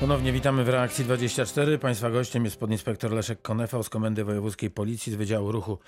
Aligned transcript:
Ponownie 0.00 0.32
witamy 0.32 0.64
w 0.64 0.68
reakcji 0.68 1.04
24. 1.04 1.78
Państwa 1.78 2.10
gościem 2.10 2.44
jest 2.44 2.60
podinspektor 2.60 3.12
Leszek 3.12 3.42
Konefał 3.42 3.82
z 3.82 3.88
Komendy 3.88 4.24
Wojewódzkiej 4.24 4.70
Policji 4.70 5.12
z 5.12 5.16
Wydziału 5.16 5.52
Ruchu 5.52 5.78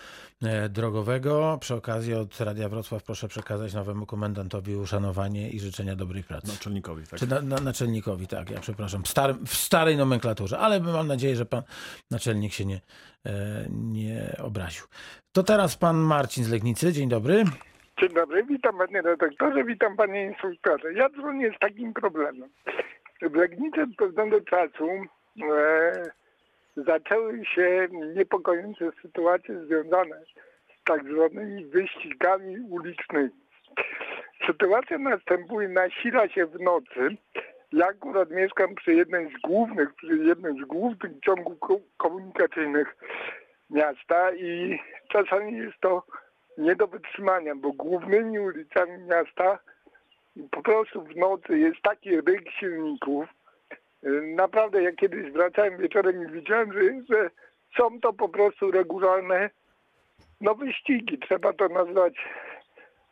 e, 0.43 0.69
Drogowego. 0.69 1.59
Przy 1.61 1.75
okazji 1.75 2.15
od 2.15 2.41
Radia 2.41 2.69
Wrocław 2.69 3.03
proszę 3.03 3.29
przekazać 3.29 3.75
nowemu 3.75 4.07
komendantowi 4.07 4.77
uszanowanie 4.77 5.51
i 5.51 5.61
życzenia 5.61 5.97
dobrej 5.97 6.25
pracy. 6.25 6.47
Naczelnikowi, 6.47 7.07
tak. 7.07 7.21
Czy 7.21 7.27
na, 7.27 7.41
na, 7.41 7.57
naczelnikowi, 7.57 8.27
tak, 8.27 8.51
ja 8.51 8.61
przepraszam, 8.61 9.03
w, 9.03 9.09
starym, 9.09 9.47
w 9.47 9.55
starej 9.55 9.97
nomenklaturze, 9.97 10.59
ale 10.59 10.81
mam 10.81 11.07
nadzieję, 11.07 11.37
że 11.37 11.47
pan 11.47 11.63
naczelnik 12.11 12.53
się 12.53 12.65
nie, 12.65 12.81
e, 13.27 13.31
nie 13.71 14.37
obraził. 14.43 14.85
To 15.33 15.43
teraz 15.43 15.77
pan 15.77 15.97
Marcin 15.97 16.45
z 16.45 16.51
Legnicy. 16.51 16.93
Dzień 16.93 17.09
dobry. 17.09 17.45
Dzień 18.01 18.15
dobry, 18.15 18.45
witam 18.45 18.79
panie 18.79 19.03
redaktorze, 19.03 19.65
witam 19.65 19.97
panie 19.97 20.27
instruktorze. 20.27 20.93
Ja 20.93 21.09
dzwonię 21.09 21.53
z 21.57 21.59
takim 21.59 21.93
problemem. 21.93 22.51
W 23.23 23.35
Legnicy 23.35 23.83
od 23.83 23.97
pewnego 23.97 24.41
czasu 24.41 24.89
e, 25.53 26.03
zaczęły 26.77 27.45
się 27.45 27.89
niepokojące 28.15 28.91
sytuacje 29.03 29.65
związane 29.65 30.21
z 30.81 30.85
tak 30.85 31.05
zwanymi 31.05 31.65
wyścigami 31.65 32.61
ulicznymi. 32.71 33.31
Sytuacja 34.47 34.99
następuje, 34.99 35.69
nasila 35.69 36.29
się 36.29 36.47
w 36.47 36.61
nocy. 36.61 37.17
Ja 37.73 37.87
akurat 37.87 38.31
mieszkam 38.31 38.75
przy 38.75 38.95
jednej 38.95 39.33
z 39.33 39.41
głównych, 39.41 39.95
przy 39.95 40.17
jednym 40.17 40.65
z 40.65 40.67
głównych 40.67 41.13
ciągów 41.25 41.59
ko- 41.59 41.81
komunikacyjnych 41.97 42.97
miasta 43.71 44.33
i 44.33 44.79
czasami 45.09 45.59
jest 45.59 45.81
to 45.81 46.03
nie 46.59 46.77
do 46.77 46.87
wytrzymania, 46.87 47.55
bo 47.55 47.73
głównymi 47.73 48.39
ulicami 48.39 48.99
miasta 48.99 49.59
po 50.51 50.63
prostu 50.63 51.03
w 51.03 51.17
nocy 51.17 51.59
jest 51.59 51.83
taki 51.83 52.21
ryk 52.21 52.51
silników. 52.51 53.27
Yy, 54.03 54.23
Naprawdę, 54.23 54.83
ja 54.83 54.93
kiedyś 54.93 55.33
wracałem 55.33 55.79
wieczorem 55.79 56.23
i 56.23 56.33
widziałem, 56.33 56.73
że, 56.73 56.81
że 57.09 57.31
są 57.77 58.01
to 58.01 58.13
po 58.13 58.29
prostu 58.29 58.71
regularne 58.71 59.51
no 60.41 60.55
wyścigi, 60.55 61.19
trzeba 61.19 61.53
to 61.53 61.69
nazwać 61.69 62.15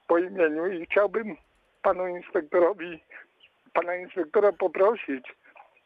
po 0.06 0.19
imieniu 0.19 0.67
i 0.67 0.87
chciałbym 0.87 1.37
panu 1.83 2.09
inspektorowi, 2.09 3.03
pana 3.72 3.97
inspektora 3.97 4.53
poprosić, 4.53 5.34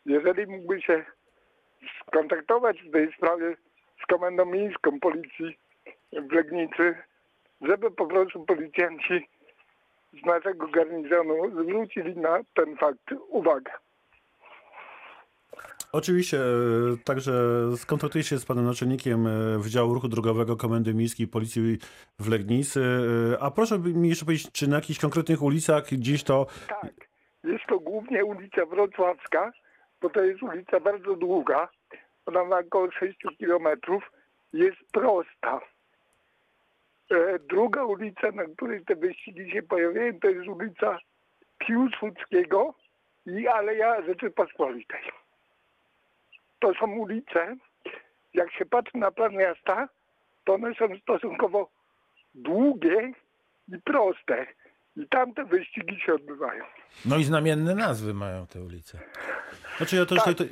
jeżeli 0.07 0.47
mógłby 0.47 0.83
się 0.83 1.05
skontaktować 2.07 2.83
w 2.83 2.93
tej 2.93 3.13
sprawie 3.13 3.57
z 4.03 4.07
Komendą 4.07 4.45
Miejską 4.45 5.01
Policji 5.01 5.59
w 6.13 6.33
Legnicy, 6.33 6.95
żeby 7.61 7.91
po 7.91 8.07
prostu 8.07 8.45
policjanci 8.45 9.29
z 10.13 10.27
naszego 10.27 10.69
garnizonu 10.69 11.63
zwrócili 11.63 12.17
na 12.17 12.39
ten 12.55 12.77
fakt 12.77 13.13
uwagę. 13.29 13.73
Oczywiście, 15.93 16.39
e, 16.39 16.97
także 17.05 17.33
skontaktuję 17.77 18.25
się 18.25 18.39
z 18.39 18.47
panem 18.47 18.65
naczelnikiem 18.65 19.27
e, 19.27 19.59
Wydziału 19.59 19.95
Ruchu 19.95 20.09
Drogowego 20.09 20.57
Komendy 20.57 20.95
Miejskiej 20.95 21.29
Policji 21.29 21.79
w 22.19 22.29
Legnicy. 22.29 22.81
E, 23.35 23.43
A 23.43 23.51
proszę 23.51 23.79
mi 23.79 24.09
jeszcze 24.09 24.25
powiedzieć, 24.25 24.53
czy 24.53 24.69
na 24.69 24.77
jakichś 24.77 25.01
konkretnych 25.01 25.43
ulicach 25.43 25.85
gdzieś 25.85 26.25
to... 26.25 26.47
Tak, 26.69 26.93
jest 27.45 27.65
to 27.69 27.79
głównie 27.79 28.25
ulica 28.25 28.67
Wrocławska, 28.67 29.53
bo 30.01 30.11
to 30.11 30.25
jest 30.25 30.43
ulica 30.43 30.81
bardzo 30.81 31.17
długa. 31.17 31.69
Ona 32.27 32.45
ma 32.45 32.59
około 32.59 32.91
6 32.91 33.19
kilometrów. 33.39 34.13
Jest 34.53 34.79
prosta. 34.93 35.61
E, 37.11 37.39
Druga 37.39 37.85
ulica, 37.85 38.31
na 38.33 38.45
której 38.57 38.85
te 38.85 38.97
wyścigi 38.97 39.51
się 39.51 39.63
pojawiają, 39.63 40.21
to 40.21 40.29
jest 40.29 40.49
ulica 40.49 40.99
Piłsudskiego 41.59 42.75
i 43.27 43.49
Aleja 43.49 44.03
Rzeczypospolitej. 44.07 45.01
To 46.59 46.75
są 46.75 46.87
ulice, 46.93 47.57
jak 48.35 48.53
się 48.53 48.67
patrzy 48.67 48.99
na 48.99 49.11
plan 49.11 49.33
miasta, 49.33 49.89
to 50.45 50.55
one 50.55 50.75
są 50.75 50.89
stosunkowo 51.03 51.71
długie 52.35 53.13
i 53.69 53.79
proste. 53.85 54.47
I 54.97 55.09
tam 55.09 55.35
te 55.35 55.45
wyścigi 55.45 56.01
się 56.01 56.15
odbywają. 56.15 56.65
No 57.05 57.17
i 57.17 57.25
znamienne 57.25 57.75
nazwy 57.75 58.15
mają 58.15 58.47
te 58.47 58.61
ulice. 58.63 58.99
Znaczy 59.77 59.97
ja 59.97 60.07
też 60.07 60.19
Tak, 60.19 60.27
tutaj... 60.27 60.49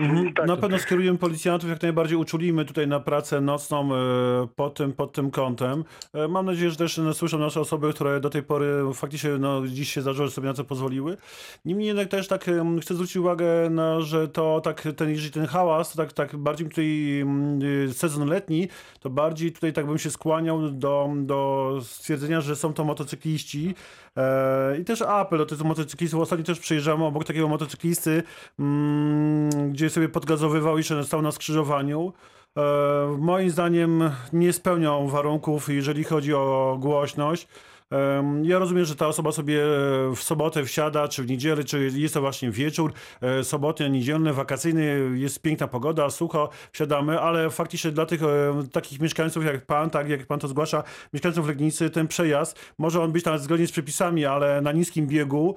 Mhm. 0.00 0.34
tak. 0.34 0.46
Na 0.46 0.56
pewno 0.56 0.78
skierujemy 0.78 1.18
policjantów, 1.18 1.70
jak 1.70 1.82
najbardziej 1.82 2.18
uczulimy 2.18 2.64
tutaj 2.64 2.86
na 2.88 3.00
pracę 3.00 3.40
nocną 3.40 3.94
e, 3.94 3.98
pod 4.56 4.74
tym, 4.74 4.92
pod 4.92 5.12
tym 5.12 5.30
kątem. 5.30 5.84
E, 6.12 6.28
Mam 6.28 6.46
nadzieję, 6.46 6.70
że 6.70 6.76
też 6.76 6.98
no, 6.98 7.14
słyszą 7.14 7.38
nasze 7.38 7.60
osoby, 7.60 7.92
które 7.92 8.20
do 8.20 8.30
tej 8.30 8.42
pory 8.42 8.82
faktycznie 8.94 9.30
no, 9.38 9.66
dziś 9.66 9.92
się 9.92 10.02
zdarzyło, 10.02 10.28
że 10.28 10.34
sobie 10.34 10.48
na 10.48 10.54
to 10.54 10.64
pozwoliły. 10.64 11.16
Niemniej 11.64 11.86
jednak 11.86 12.08
też 12.08 12.28
tak 12.28 12.44
chcę 12.80 12.94
zwrócić 12.94 13.16
uwagę, 13.16 13.70
na, 13.70 14.00
że 14.00 14.28
to 14.28 14.60
tak, 14.64 14.88
ten, 14.96 15.10
jeżeli 15.10 15.30
ten 15.30 15.46
hałas, 15.46 15.92
to 15.92 15.96
tak, 15.96 16.12
tak 16.12 16.36
bardziej 16.36 16.68
tutaj 16.68 17.20
mm, 17.20 17.62
y, 17.62 17.94
sezon 17.94 18.28
letni, 18.28 18.68
to 19.00 19.10
bardziej 19.10 19.52
tutaj 19.52 19.72
tak 19.72 19.86
bym 19.86 19.98
się 19.98 20.10
skłaniał 20.10 20.70
do, 20.70 21.10
do 21.16 21.72
stwierdzenia, 21.82 22.40
że 22.40 22.56
są 22.56 22.72
to 22.72 22.84
motocykliści. 22.84 23.74
E, 24.16 24.78
I 24.78 24.84
też 24.84 25.02
apel 25.02 25.38
do 25.38 25.46
tych 25.46 25.60
motocyklistów. 25.60 26.20
Ostatnio 26.20 26.44
też 26.44 26.58
przejeżdżamy 26.58 27.04
obok 27.04 27.24
takiego 27.24 27.48
motocyklisty, 27.48 28.22
mm, 28.58 29.72
gdzie 29.72 29.90
sobie 29.90 30.08
podgazowywał 30.08 30.78
i 30.78 30.82
stał 31.04 31.22
na 31.22 31.32
skrzyżowaniu. 31.32 32.12
E, 32.56 32.62
moim 33.18 33.50
zdaniem 33.50 34.10
nie 34.32 34.52
spełniał 34.52 35.08
warunków, 35.08 35.68
jeżeli 35.68 36.04
chodzi 36.04 36.34
o 36.34 36.76
głośność. 36.80 37.48
Ja 38.42 38.58
rozumiem, 38.58 38.84
że 38.84 38.96
ta 38.96 39.06
osoba 39.06 39.32
sobie 39.32 39.60
w 40.16 40.22
sobotę 40.22 40.64
wsiada, 40.64 41.08
czy 41.08 41.22
w 41.22 41.28
niedzielę, 41.28 41.64
czy 41.64 41.90
jest 41.94 42.14
to 42.14 42.20
właśnie 42.20 42.50
wieczór, 42.50 42.92
e, 43.20 43.44
sobotni, 43.44 43.90
niedzielny, 43.90 44.32
wakacyjny, 44.32 45.10
jest 45.14 45.42
piękna 45.42 45.68
pogoda, 45.68 46.10
sucho, 46.10 46.48
wsiadamy, 46.72 47.20
ale 47.20 47.50
faktycznie 47.50 47.90
dla 47.90 48.06
tych 48.06 48.22
e, 48.22 48.26
takich 48.72 49.00
mieszkańców 49.00 49.44
jak 49.44 49.66
pan, 49.66 49.90
tak 49.90 50.08
jak 50.08 50.26
pan 50.26 50.38
to 50.38 50.48
zgłasza, 50.48 50.82
mieszkańców 51.12 51.48
Legnicy, 51.48 51.90
ten 51.90 52.08
przejazd, 52.08 52.58
może 52.78 53.02
on 53.02 53.12
być 53.12 53.24
nawet 53.24 53.42
zgodnie 53.42 53.66
z 53.66 53.72
przepisami, 53.72 54.24
ale 54.24 54.60
na 54.60 54.72
niskim 54.72 55.06
biegu, 55.06 55.56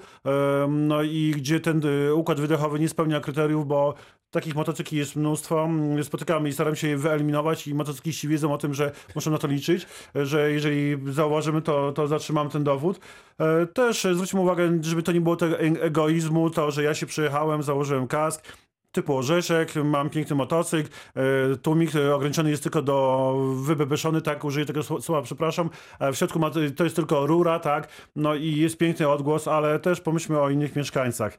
no 0.70 1.04
i 1.04 1.34
gdzie 1.38 1.60
ten 1.60 1.82
e, 1.86 2.14
układ 2.14 2.40
wydechowy 2.40 2.80
nie 2.80 2.90
spełnia 2.90 3.20
kryteriów, 3.20 3.68
bo 3.68 3.94
Takich 4.32 4.56
motocykli 4.56 4.98
jest 4.98 5.16
mnóstwo. 5.16 5.64
Mm, 5.64 6.04
Spotykamy 6.04 6.50
i 6.50 6.54
staram 6.54 6.76
się 6.76 6.88
je 6.88 6.98
wyeliminować 6.98 7.68
i 7.68 7.74
motocykliści 7.74 8.28
wiedzą 8.28 8.54
o 8.54 8.58
tym, 8.58 8.74
że 8.74 8.92
muszą 9.16 9.32
na 9.32 9.38
to 9.38 9.48
liczyć, 9.48 9.88
że 10.16 10.52
jeżeli 10.52 10.98
zauważymy, 11.12 11.62
to, 11.62 11.92
to 11.92 12.08
zatrzymamy 12.08 12.50
ten 12.50 12.64
dowód. 12.64 13.00
E, 13.40 13.66
Też 13.66 14.08
zwróćmy 14.14 14.40
uwagę, 14.40 14.80
żeby 14.82 15.04
to 15.04 15.12
nie 15.12 15.22
było 15.22 15.36
tego 15.36 15.60
e- 15.60 15.82
egoizmu, 15.82 16.50
to, 16.50 16.72
że 16.72 16.84
ja 16.84 16.94
się 16.94 17.06
przyjechałem, 17.06 17.64
założyłem 17.64 18.08
kask, 18.08 18.44
typu 18.92 19.18
orzeszek, 19.18 19.76
mam 19.76 20.10
piękny 20.10 20.36
motocykl, 20.36 20.90
e, 21.16 21.56
tłumik 21.58 21.92
ograniczony 22.14 22.50
jest 22.50 22.64
tylko 22.64 22.82
do 22.82 23.36
wybebeszony, 23.56 24.22
tak, 24.22 24.44
użyję 24.44 24.66
tego 24.66 24.82
sło- 24.82 25.02
słowa, 25.02 25.22
przepraszam, 25.22 25.70
w 26.00 26.16
środku 26.16 26.40
ma, 26.40 26.50
to 26.76 26.84
jest 26.84 26.96
tylko 26.96 27.28
rura, 27.28 27.60
tak, 27.60 27.88
no 28.16 28.36
i 28.36 28.56
jest 28.56 28.78
piękny 28.78 29.08
odgłos, 29.10 29.48
ale 29.48 29.80
też 29.80 30.02
pomyślmy 30.02 30.40
o 30.40 30.50
innych 30.50 30.76
mieszkańcach 30.76 31.38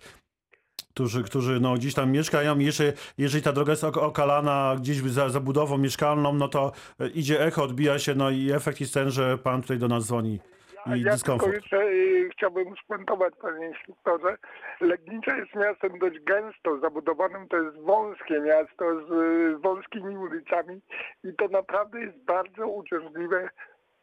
którzy, 1.01 1.25
którzy 1.25 1.61
no, 1.61 1.75
gdzieś 1.75 1.95
tam 1.95 2.13
mieszkają. 2.13 2.59
Jeszcze, 2.59 2.93
jeżeli 3.19 3.45
ta 3.45 3.53
droga 3.53 3.73
jest 3.73 3.85
ok- 3.85 3.97
okalana 3.97 4.77
gdzieś 4.81 4.97
za 4.97 5.29
zabudową 5.29 5.79
mieszkalną, 5.79 6.33
no 6.33 6.49
to 6.49 6.73
e, 7.01 7.09
idzie 7.09 7.41
echo, 7.41 7.63
odbija 7.63 7.99
się, 7.99 8.15
no 8.15 8.31
i 8.31 8.53
efekt 8.53 8.81
jest 8.81 8.95
ten, 8.95 9.11
że 9.11 9.39
pan 9.39 9.63
tutaj 9.63 9.79
do 9.79 9.89
nas 9.89 10.07
dzwoni. 10.07 10.41
Ja 10.87 11.13
dyskomfort. 11.13 11.53
tylko 11.53 11.57
jeszcze 11.57 11.93
y, 11.93 12.29
chciałbym 12.33 12.75
spuentować, 12.85 13.35
panie 13.43 13.69
instruktorze. 13.69 14.37
Legnica 14.81 15.37
jest 15.37 15.55
miastem 15.55 15.99
dość 15.99 16.19
gęsto 16.21 16.79
zabudowanym. 16.81 17.49
To 17.49 17.57
jest 17.57 17.77
wąskie 17.77 18.41
miasto 18.41 18.85
z 19.09 19.11
y, 19.13 19.59
wąskimi 19.59 20.17
ulicami 20.17 20.81
i 21.25 21.35
to 21.39 21.49
naprawdę 21.49 22.01
jest 22.01 22.25
bardzo 22.25 22.67
uciążliwe 22.67 23.49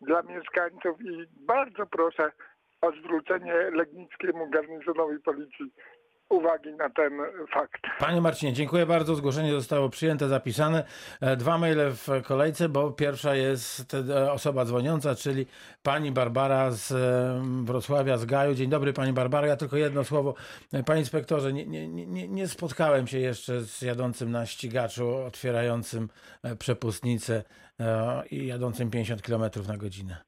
dla 0.02 0.22
mieszkańców 0.22 1.02
i 1.02 1.26
bardzo 1.48 1.86
proszę 1.86 2.32
o 2.82 2.92
zwrócenie 2.92 3.54
legnickiemu 3.54 4.50
garnizonowi 4.50 5.20
policji 5.20 5.74
uwagi 6.30 6.74
na 6.74 6.90
ten 6.90 7.20
fakt. 7.54 7.82
Panie 8.00 8.22
Marcinie, 8.22 8.54
dziękuję 8.54 8.86
bardzo. 8.86 9.16
Zgłoszenie 9.16 9.52
zostało 9.52 9.90
przyjęte, 9.90 10.28
zapisane. 10.28 10.84
E, 11.22 11.36
Dwa 11.36 11.58
maile 11.58 11.92
w 11.92 12.08
kolejce, 12.24 12.70
bo 12.70 12.92
pierwsza 12.92 13.36
jest 13.36 13.94
e, 13.94 14.32
osoba 14.32 14.66
dzwoniąca, 14.66 15.16
czyli 15.16 15.46
pani 15.84 16.12
Barbara 16.12 16.72
z 16.72 16.92
e, 16.92 17.66
Wrocławia, 17.66 18.18
z 18.18 18.26
Gaju. 18.26 18.54
Dzień 18.56 18.70
dobry 18.70 18.94
pani 18.94 19.14
Barbara. 19.14 19.48
Ja 19.48 19.56
tylko 19.56 19.78
jedno 19.78 20.04
słowo. 20.04 20.34
Panie 20.86 21.00
inspektorze, 21.00 21.54
nie, 21.54 21.66
nie, 21.66 21.88
nie, 21.88 22.28
nie 22.28 22.48
spotkałem 22.48 23.08
się 23.08 23.20
jeszcze 23.20 23.62
z 23.62 23.82
jadącym 23.82 24.32
na 24.32 24.46
ścigaczu, 24.46 25.16
otwierającym 25.16 26.10
przepustnicę 26.60 27.44
i 28.32 28.48
jadącym 28.48 28.90
50 28.90 29.22
km 29.22 29.44
na 29.68 29.78
godzinę. 29.78 30.27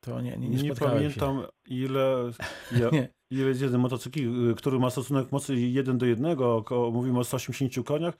To 0.00 0.20
nie, 0.20 0.36
nie, 0.36 0.48
nie, 0.48 0.62
Nie 0.62 0.74
spotkałem 0.74 1.10
się. 1.12 1.20
pamiętam, 1.20 1.46
ile, 1.68 2.30
ja, 2.80 2.88
Nie. 2.92 3.08
ile 3.30 3.48
jest 3.48 3.60
jeden 3.62 3.80
motocykl, 3.80 4.50
y, 4.50 4.54
który 4.54 4.78
ma 4.78 4.90
stosunek 4.90 5.32
mocy 5.32 5.56
1 5.56 5.98
do 5.98 6.06
1, 6.06 6.36
około, 6.42 6.90
mówimy 6.90 7.18
o 7.18 7.24
180 7.24 7.86
koniach. 7.86 8.14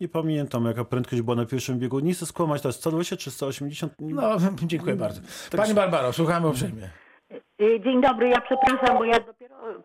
Nie 0.00 0.08
pamiętam, 0.08 0.64
jaka 0.64 0.84
prędkość 0.84 1.22
była 1.22 1.36
na 1.36 1.46
pierwszym 1.46 1.78
biegu. 1.78 1.98
Nie 2.00 2.14
chcę 2.14 2.26
skłamać, 2.26 2.62
to 2.62 2.68
jest 2.68 2.78
120 2.80 3.16
czy 3.16 3.30
180? 3.30 3.92
Nie- 4.00 4.14
No, 4.14 4.36
dziękuję 4.62 4.96
bardzo. 4.96 5.20
Tak 5.50 5.60
Pani 5.60 5.74
Barbaro, 5.74 6.12
słuchamy 6.12 6.48
uprzejmie. 6.48 6.90
Y, 7.62 7.80
Dzień 7.84 8.02
dobry, 8.02 8.28
ja 8.28 8.40
przepraszam, 8.40 8.98
bo 8.98 9.04
ja 9.04 9.16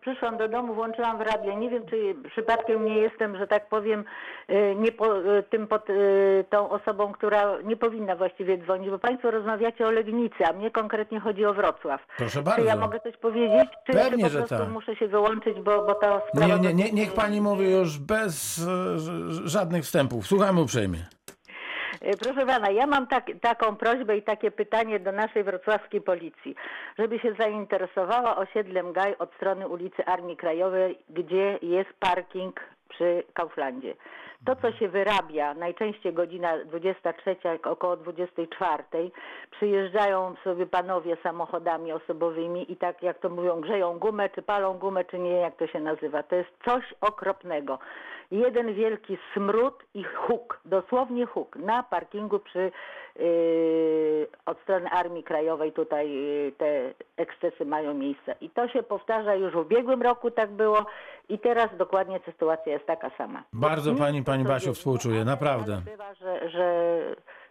przyszłam 0.00 0.36
do 0.36 0.48
domu, 0.48 0.74
włączyłam 0.74 1.18
w 1.18 1.20
radio. 1.20 1.58
Nie 1.58 1.70
wiem, 1.70 1.82
czy 1.90 2.14
przypadkiem 2.30 2.84
nie 2.84 2.98
jestem, 2.98 3.36
że 3.36 3.46
tak 3.46 3.68
powiem, 3.68 4.04
y, 4.50 4.74
nie 4.78 4.92
po, 4.92 5.18
y, 5.18 5.42
tym 5.42 5.66
pod, 5.66 5.90
y, 5.90 6.44
tą 6.50 6.70
osobą, 6.70 7.12
która 7.12 7.58
nie 7.64 7.76
powinna 7.76 8.16
właściwie 8.16 8.58
dzwonić, 8.58 8.90
bo 8.90 8.98
Państwo 8.98 9.30
rozmawiacie 9.30 9.86
o 9.86 9.90
Legnicy, 9.90 10.46
a 10.46 10.52
mnie 10.52 10.70
konkretnie 10.70 11.20
chodzi 11.20 11.44
o 11.44 11.54
Wrocław. 11.54 12.06
Proszę 12.16 12.32
Czy 12.32 12.38
ja 12.38 12.66
bardzo. 12.66 12.80
mogę 12.80 13.00
coś 13.00 13.16
powiedzieć? 13.16 13.68
Czy, 13.86 13.92
Pewnie, 13.92 14.16
czy 14.16 14.22
po 14.22 14.28
że 14.28 14.38
prostu 14.38 14.58
tak. 14.58 14.68
muszę 14.68 14.96
się 14.96 15.08
wyłączyć, 15.08 15.60
bo, 15.60 15.86
bo 15.86 15.94
ta 15.94 16.22
sprawa... 16.28 16.56
Nie, 16.56 16.60
nie, 16.60 16.74
nie, 16.74 16.92
niech 16.92 17.12
pani 17.14 17.40
mówi 17.40 17.70
już 17.70 17.98
bez 17.98 18.58
e, 18.58 18.98
żadnych 19.48 19.84
wstępów. 19.84 20.26
Słuchamy 20.26 20.60
uprzejmie. 20.60 21.17
E, 22.00 22.16
Proszę 22.16 22.46
pana, 22.46 22.70
ja 22.70 22.86
mam 22.86 23.06
tak, 23.06 23.26
taką 23.40 23.76
prośbę 23.76 24.16
i 24.16 24.22
takie 24.22 24.50
pytanie 24.50 25.00
do 25.00 25.12
naszej 25.12 25.44
wrocławskiej 25.44 26.00
policji, 26.00 26.54
żeby 26.98 27.18
się 27.18 27.34
zainteresowała 27.38 28.36
osiedlem 28.36 28.92
Gaj 28.92 29.16
od 29.18 29.34
strony 29.34 29.68
ulicy 29.68 30.04
Armii 30.06 30.36
Krajowej, 30.36 30.98
gdzie 31.10 31.58
jest 31.62 31.90
parking 32.00 32.60
przy 32.88 33.22
Kauflandzie. 33.34 33.94
To, 34.46 34.56
co 34.56 34.72
się 34.72 34.88
wyrabia, 34.88 35.54
najczęściej 35.54 36.12
godzina 36.12 36.58
23, 36.64 37.36
jak 37.44 37.66
około 37.66 37.96
24, 37.96 38.82
przyjeżdżają 39.50 40.34
sobie 40.44 40.66
panowie 40.66 41.16
samochodami 41.22 41.92
osobowymi 41.92 42.72
i 42.72 42.76
tak 42.76 43.02
jak 43.02 43.18
to 43.18 43.28
mówią, 43.28 43.60
grzeją 43.60 43.98
gumę, 43.98 44.28
czy 44.28 44.42
palą 44.42 44.78
gumę, 44.78 45.04
czy 45.04 45.18
nie, 45.18 45.32
jak 45.32 45.56
to 45.56 45.66
się 45.66 45.80
nazywa. 45.80 46.22
To 46.22 46.36
jest 46.36 46.50
coś 46.64 46.94
okropnego. 47.00 47.78
Jeden 48.30 48.74
wielki 48.74 49.18
smród 49.34 49.84
i 49.94 50.04
huk, 50.04 50.60
dosłownie 50.64 51.26
huk, 51.26 51.56
na 51.56 51.82
parkingu 51.82 52.38
przy 52.38 52.72
yy, 53.16 54.26
od 54.46 54.60
strony 54.60 54.90
Armii 54.90 55.22
Krajowej 55.22 55.72
tutaj 55.72 56.12
yy, 56.12 56.52
te 56.58 56.94
ekscesy 57.16 57.64
mają 57.64 57.94
miejsce. 57.94 58.34
I 58.40 58.50
to 58.50 58.68
się 58.68 58.82
powtarza 58.82 59.34
już 59.34 59.52
w 59.52 59.56
ubiegłym 59.56 60.02
roku 60.02 60.30
tak 60.30 60.50
było 60.50 60.86
i 61.28 61.38
teraz 61.38 61.76
dokładnie 61.76 62.20
sytuacja 62.24 62.72
jest 62.72 62.86
taka 62.86 63.10
sama. 63.18 63.42
Bardzo 63.52 63.90
Nic 63.90 64.00
pani, 64.00 64.22
pani 64.24 64.44
Basiu, 64.44 64.74
współczuję, 64.74 65.24
naprawdę. 65.24 65.80
Bywa, 65.84 66.14
że, 66.14 66.50
że 66.50 67.00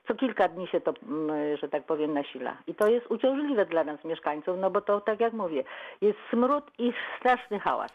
co 0.08 0.16
kilka 0.16 0.48
dni 0.48 0.68
się 0.68 0.82
to, 0.82 0.94
mm, 1.04 1.58
że 1.58 1.70
tak 1.70 1.84
powiem, 1.84 2.14
nasila. 2.14 2.58
I 2.68 2.76
to 2.76 2.88
jest 2.88 3.12
uciążliwe 3.12 3.66
dla 3.66 3.84
nas 3.84 4.04
mieszkańców, 4.04 4.58
no 4.60 4.72
bo 4.72 4.82
to, 4.82 5.02
tak 5.02 5.20
jak 5.20 5.34
mówię, 5.34 5.64
jest 6.02 6.20
smród 6.30 6.64
i 6.78 6.94
straszny 7.20 7.60
hałas. 7.60 7.92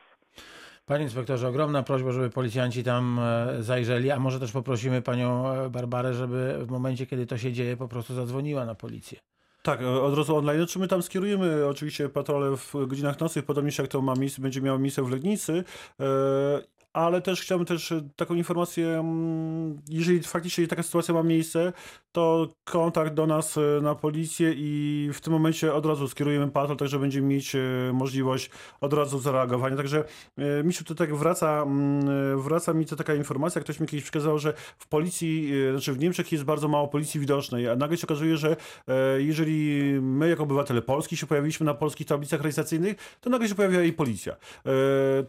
Panie 0.86 1.04
inspektorze, 1.04 1.48
ogromna 1.48 1.82
prośba, 1.82 2.12
żeby 2.12 2.30
policjanci 2.30 2.84
tam 2.84 3.18
e, 3.18 3.62
zajrzeli, 3.62 4.10
a 4.10 4.18
może 4.18 4.40
też 4.40 4.52
poprosimy 4.52 5.02
panią 5.02 5.52
e, 5.52 5.70
Barbarę, 5.70 6.14
żeby 6.14 6.58
w 6.66 6.70
momencie, 6.70 7.06
kiedy 7.06 7.26
to 7.26 7.38
się 7.38 7.52
dzieje, 7.52 7.76
po 7.76 7.88
prostu 7.88 8.14
zadzwoniła 8.14 8.64
na 8.64 8.74
policję. 8.74 9.18
Tak, 9.62 9.82
e, 9.82 10.02
od 10.02 10.18
razu 10.18 10.36
online. 10.36 10.66
Czy 10.66 10.78
my 10.78 10.88
tam 10.88 11.02
skierujemy 11.02 11.66
oczywiście 11.66 12.08
patrole 12.08 12.56
w 12.56 12.74
godzinach 12.86 13.20
nocnych, 13.20 13.44
podobnie 13.44 13.70
jak 13.78 13.88
to 13.88 14.02
ma 14.02 14.14
miejsce, 14.14 14.42
będzie 14.42 14.60
miało 14.60 14.78
miejsce 14.78 15.02
w 15.02 15.10
Legnicy. 15.10 15.64
Ale 16.92 17.22
też 17.22 17.40
chciałbym 17.40 17.66
też 17.66 17.92
e, 17.92 18.08
taką 18.16 18.34
informację, 18.34 18.88
mm, 18.88 19.82
jeżeli 19.88 20.22
faktycznie 20.22 20.68
taka 20.68 20.82
sytuacja 20.82 21.14
ma 21.14 21.22
miejsce, 21.22 21.72
to 22.12 22.48
kontakt 22.64 23.14
do 23.14 23.26
nas 23.26 23.58
e, 23.58 23.60
na 23.82 23.94
policję 23.94 24.52
i 24.56 25.10
w 25.14 25.20
tym 25.20 25.32
momencie 25.32 25.74
od 25.74 25.86
razu 25.86 26.08
skierujemy 26.08 26.48
patrol, 26.48 26.76
także 26.76 26.98
będziemy 26.98 27.26
mieć 27.26 27.54
e, 27.54 27.58
możliwość 27.92 28.50
od 28.80 28.92
razu 28.92 29.18
zareagowania. 29.18 29.76
Także 29.76 30.04
mi 30.64 30.72
się 30.72 30.84
to 30.84 30.94
tak 30.94 31.14
wraca, 31.14 31.62
mm, 31.62 32.42
wraca 32.42 32.72
mi 32.72 32.86
to 32.86 32.96
taka 32.96 33.14
informacja, 33.14 33.60
ktoś 33.60 33.80
mi 33.80 33.86
kiedyś 33.86 34.04
przekazał, 34.04 34.38
że 34.38 34.52
w 34.78 34.88
policji, 34.88 35.52
znaczy 35.70 35.92
w 35.92 35.98
Niemczech 35.98 36.32
jest 36.32 36.44
bardzo 36.44 36.68
mało 36.68 36.88
policji 36.88 37.20
widocznej, 37.20 37.68
a 37.68 37.76
nagle 37.76 37.96
się 37.96 38.06
okazuje, 38.06 38.36
że 38.36 38.56
jeżeli 39.18 39.82
my 40.00 40.28
jako 40.28 40.42
obywatele 40.42 40.82
Polski 40.82 41.16
się 41.16 41.26
pojawiliśmy 41.26 41.66
na 41.66 41.74
polskich 41.74 42.06
tablicach 42.06 42.40
rejestracyjnych, 42.40 43.18
to 43.20 43.30
nagle 43.30 43.48
się 43.48 43.54
pojawia 43.54 43.82
i 43.82 43.92
policja. 43.92 44.36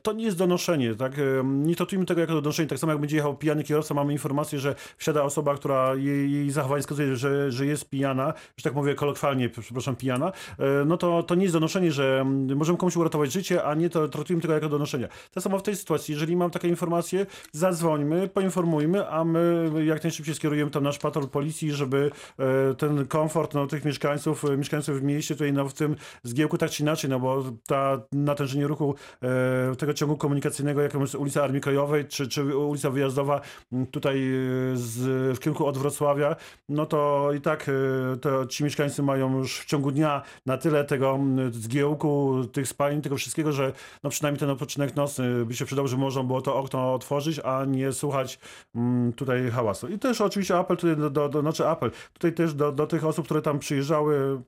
To 0.03 0.13
nie 0.13 0.25
jest 0.25 0.37
donoszenie, 0.37 0.95
tak? 0.95 1.13
Nie 1.53 1.75
traktujmy 1.75 2.05
tego 2.05 2.21
jako 2.21 2.33
donoszenie. 2.33 2.67
Tak 2.67 2.79
samo 2.79 2.91
jak 2.91 3.01
będzie 3.01 3.15
jechał 3.15 3.37
pijany 3.37 3.63
kierowca, 3.63 3.93
mamy 3.93 4.13
informację, 4.13 4.59
że 4.59 4.75
wsiada 4.97 5.23
osoba, 5.23 5.55
która 5.55 5.95
jej, 5.95 6.31
jej 6.31 6.51
zachowanie 6.51 6.81
wskazuje, 6.81 7.15
że, 7.15 7.51
że 7.51 7.65
jest 7.65 7.89
pijana, 7.89 8.33
że 8.57 8.63
tak 8.63 8.73
mówię 8.73 8.95
kolokwialnie, 8.95 9.49
przepraszam, 9.49 9.95
pijana, 9.95 10.31
e, 10.59 10.85
no 10.85 10.97
to, 10.97 11.23
to 11.23 11.35
nie 11.35 11.43
jest 11.43 11.55
donoszenie, 11.55 11.91
że 11.91 12.19
mm, 12.21 12.57
możemy 12.57 12.77
komuś 12.77 12.95
uratować 12.95 13.31
życie, 13.31 13.63
a 13.63 13.75
nie 13.75 13.89
to 13.89 14.07
traktujmy 14.07 14.41
tego 14.41 14.53
jako 14.53 14.69
donoszenia. 14.69 15.07
Tak 15.33 15.43
samo 15.43 15.59
w 15.59 15.63
tej 15.63 15.75
sytuacji, 15.75 16.11
jeżeli 16.11 16.35
mam 16.35 16.51
takie 16.51 16.67
informacje, 16.67 17.25
zadzwońmy, 17.51 18.27
poinformujmy, 18.27 19.09
a 19.09 19.23
my 19.23 19.71
jak 19.85 20.03
najszybciej 20.03 20.35
skierujemy 20.35 20.71
tam 20.71 20.83
nasz 20.83 20.99
patrol 20.99 21.29
policji, 21.29 21.71
żeby 21.71 22.11
e, 22.39 22.75
ten 22.75 23.07
komfort 23.07 23.53
no, 23.53 23.67
tych 23.67 23.85
mieszkańców, 23.85 24.45
e, 24.45 24.57
mieszkańców 24.57 24.99
w 24.99 25.03
mieście, 25.03 25.35
tutaj 25.35 25.53
no, 25.53 25.69
w 25.69 25.73
tym 25.73 25.95
zgiełku 26.23 26.57
tak 26.57 26.69
czy 26.69 26.83
inaczej, 26.83 27.09
no 27.09 27.19
bo 27.19 27.43
ta 27.67 28.01
natężenie 28.11 28.67
ruchu 28.67 28.95
tego 29.77 29.93
ciągu 29.93 30.17
komunikacyjnego, 30.17 30.81
jaką 30.81 30.99
jest 30.99 31.15
ulica 31.15 31.42
Armii 31.43 31.61
Krajowej, 31.61 32.05
czy, 32.05 32.27
czy 32.27 32.57
ulica 32.57 32.89
Wyjazdowa 32.89 33.41
m, 33.73 33.85
tutaj 33.87 34.17
e, 34.17 34.37
z, 34.73 35.37
w 35.37 35.39
kierunku 35.39 35.65
od 35.65 35.77
Wrocławia, 35.77 36.35
no 36.69 36.85
to 36.85 37.29
i 37.37 37.41
tak 37.41 37.69
e, 37.69 38.17
to 38.17 38.45
ci 38.45 38.63
mieszkańcy 38.63 39.03
mają 39.03 39.37
już 39.37 39.59
w 39.59 39.65
ciągu 39.65 39.91
dnia 39.91 40.21
na 40.45 40.57
tyle 40.57 40.83
tego 40.83 41.15
m, 41.15 41.53
zgiełku, 41.53 42.41
tych 42.51 42.67
spalin, 42.67 43.01
tego 43.01 43.15
wszystkiego, 43.15 43.51
że 43.51 43.73
no 44.03 44.09
przynajmniej 44.09 44.39
ten 44.39 44.49
odpoczynek 44.49 44.95
nocny 44.95 45.45
by 45.45 45.55
się 45.55 45.65
przydał, 45.65 45.87
że 45.87 45.97
można 45.97 46.23
było 46.23 46.41
to 46.41 46.55
okno 46.55 46.93
otworzyć, 46.93 47.39
a 47.39 47.65
nie 47.65 47.91
słuchać 47.91 48.39
mm, 48.75 49.13
tutaj 49.13 49.51
hałasu. 49.51 49.87
I 49.87 49.99
też 49.99 50.21
oczywiście 50.21 50.57
apel 50.57 50.77
tutaj 50.77 50.97
do, 50.97 51.09
do, 51.09 51.29
do 51.29 51.41
znaczy 51.41 51.67
apel, 51.67 51.91
tutaj 52.13 52.33
też 52.33 52.53
do, 52.53 52.71
do 52.71 52.87
tych 52.87 53.05
osób, 53.05 53.25
które 53.25 53.41
tam 53.41 53.59
przyjeżdżały, 53.59 54.41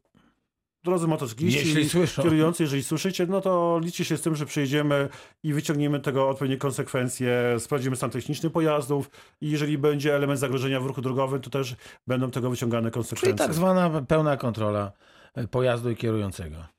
drodzy 0.85 1.07
motocykliści, 1.07 1.67
Jeśli 1.67 1.89
słyszą. 1.89 2.23
kierujący, 2.23 2.63
jeżeli 2.63 2.83
słyszycie, 2.83 3.25
no 3.27 3.41
to 3.41 3.79
liczcie 3.83 4.05
się 4.05 4.17
z 4.17 4.21
tym, 4.21 4.35
że 4.35 4.45
przyjedziemy 4.45 5.09
i 5.43 5.53
wyciągniemy 5.53 5.99
tego 5.99 6.29
odpowiednie 6.29 6.57
konsekwencje, 6.57 7.55
sprawdzimy 7.59 7.95
stan 7.95 8.09
techniczny 8.09 8.49
pojazdów 8.49 9.09
i 9.41 9.51
jeżeli 9.51 9.77
będzie 9.77 10.15
element 10.15 10.39
zagrożenia 10.39 10.79
w 10.79 10.85
ruchu 10.85 11.01
drogowym, 11.01 11.41
to 11.41 11.49
też 11.49 11.75
będą 12.07 12.31
tego 12.31 12.49
wyciągane 12.49 12.83
Czyli 12.89 12.93
konsekwencje. 12.93 13.45
tak 13.45 13.53
zwana 13.53 14.01
pełna 14.07 14.37
kontrola 14.37 14.91
pojazdu 15.51 15.89
i 15.89 15.95
kierującego. 15.95 16.74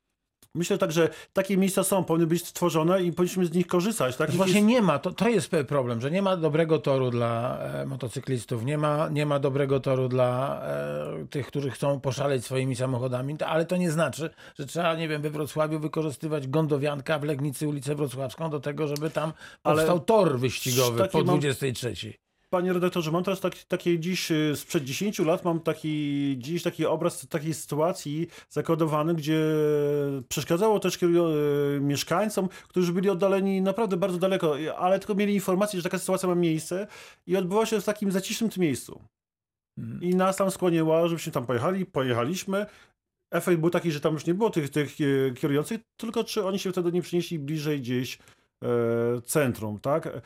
Myślę 0.56 0.78
tak, 0.78 0.92
że 0.92 1.08
takie 1.32 1.56
miejsca 1.56 1.84
są, 1.84 2.04
powinny 2.04 2.26
być 2.26 2.46
stworzone 2.46 3.02
i 3.02 3.12
powinniśmy 3.12 3.46
z 3.46 3.52
nich 3.52 3.66
korzystać. 3.66 4.16
Tak? 4.16 4.30
Właśnie 4.30 4.62
nie 4.62 4.82
ma, 4.82 4.98
to, 4.98 5.10
to 5.10 5.28
jest 5.28 5.50
problem, 5.68 6.00
że 6.00 6.10
nie 6.10 6.22
ma 6.22 6.36
dobrego 6.36 6.78
toru 6.78 7.10
dla 7.10 7.58
e, 7.58 7.86
motocyklistów, 7.86 8.64
nie 8.64 8.78
ma, 8.78 9.08
nie 9.08 9.26
ma 9.26 9.38
dobrego 9.38 9.80
toru 9.80 10.08
dla 10.08 10.62
e, 10.62 11.26
tych, 11.30 11.46
którzy 11.46 11.70
chcą 11.70 12.00
poszaleć 12.00 12.44
swoimi 12.44 12.76
samochodami, 12.76 13.36
ale 13.46 13.66
to 13.66 13.76
nie 13.76 13.90
znaczy, 13.90 14.30
że 14.58 14.66
trzeba, 14.66 14.94
nie 14.94 15.08
wiem, 15.08 15.22
we 15.22 15.30
Wrocławiu 15.30 15.78
wykorzystywać 15.78 16.48
Gondowianka, 16.48 17.18
w 17.18 17.24
Legnicy 17.24 17.68
ulicę 17.68 17.94
Wrocławską 17.94 18.50
do 18.50 18.60
tego, 18.60 18.86
żeby 18.86 19.10
tam 19.10 19.32
Ale 19.64 19.76
powstał 19.76 20.00
tor 20.00 20.38
wyścigowy 20.38 21.08
po 21.08 21.18
mam- 21.18 21.26
23. 21.26 22.25
Panie 22.56 22.72
redaktorze, 22.72 23.10
mam 23.10 23.24
teraz 23.24 23.40
tak, 23.40 23.54
takie 23.68 23.98
dziś, 23.98 24.30
y, 24.30 24.52
sprzed 24.56 24.84
10 24.84 25.18
lat 25.18 25.44
mam 25.44 25.60
taki, 25.60 26.36
dziś 26.38 26.62
taki 26.62 26.86
obraz 26.86 27.28
takiej 27.28 27.54
sytuacji 27.54 28.26
zakodowany, 28.50 29.14
gdzie 29.14 29.40
przeszkadzało 30.28 30.80
też 30.80 31.02
y, 31.02 31.78
mieszkańcom, 31.80 32.48
którzy 32.68 32.92
byli 32.92 33.10
oddaleni 33.10 33.62
naprawdę 33.62 33.96
bardzo 33.96 34.18
daleko, 34.18 34.58
y, 34.58 34.76
ale 34.76 34.98
tylko 34.98 35.14
mieli 35.14 35.34
informację, 35.34 35.78
że 35.78 35.82
taka 35.82 35.98
sytuacja 35.98 36.28
ma 36.28 36.34
miejsce 36.34 36.86
i 37.26 37.36
odbyła 37.36 37.66
się 37.66 37.80
w 37.80 37.84
takim 37.84 38.12
zacisznym 38.12 38.50
tym 38.50 38.62
miejscu. 38.62 39.00
Mhm. 39.78 40.02
I 40.02 40.14
nas 40.14 40.36
tam 40.36 40.50
skłoniła, 40.50 41.08
żebyśmy 41.08 41.32
tam 41.32 41.46
pojechali, 41.46 41.86
pojechaliśmy. 41.86 42.66
Efekt 43.30 43.60
był 43.60 43.70
taki, 43.70 43.92
że 43.92 44.00
tam 44.00 44.14
już 44.14 44.26
nie 44.26 44.34
było 44.34 44.50
tych, 44.50 44.70
tych 44.70 44.96
kierujących, 45.40 45.80
tylko 45.96 46.24
czy 46.24 46.44
oni 46.44 46.58
się 46.58 46.72
wtedy 46.72 46.92
nie 46.92 47.02
przenieśli 47.02 47.38
bliżej 47.38 47.80
gdzieś 47.80 48.18
e, 48.62 48.68
centrum, 49.20 49.78
tak? 49.80 50.06
E, 50.06 50.20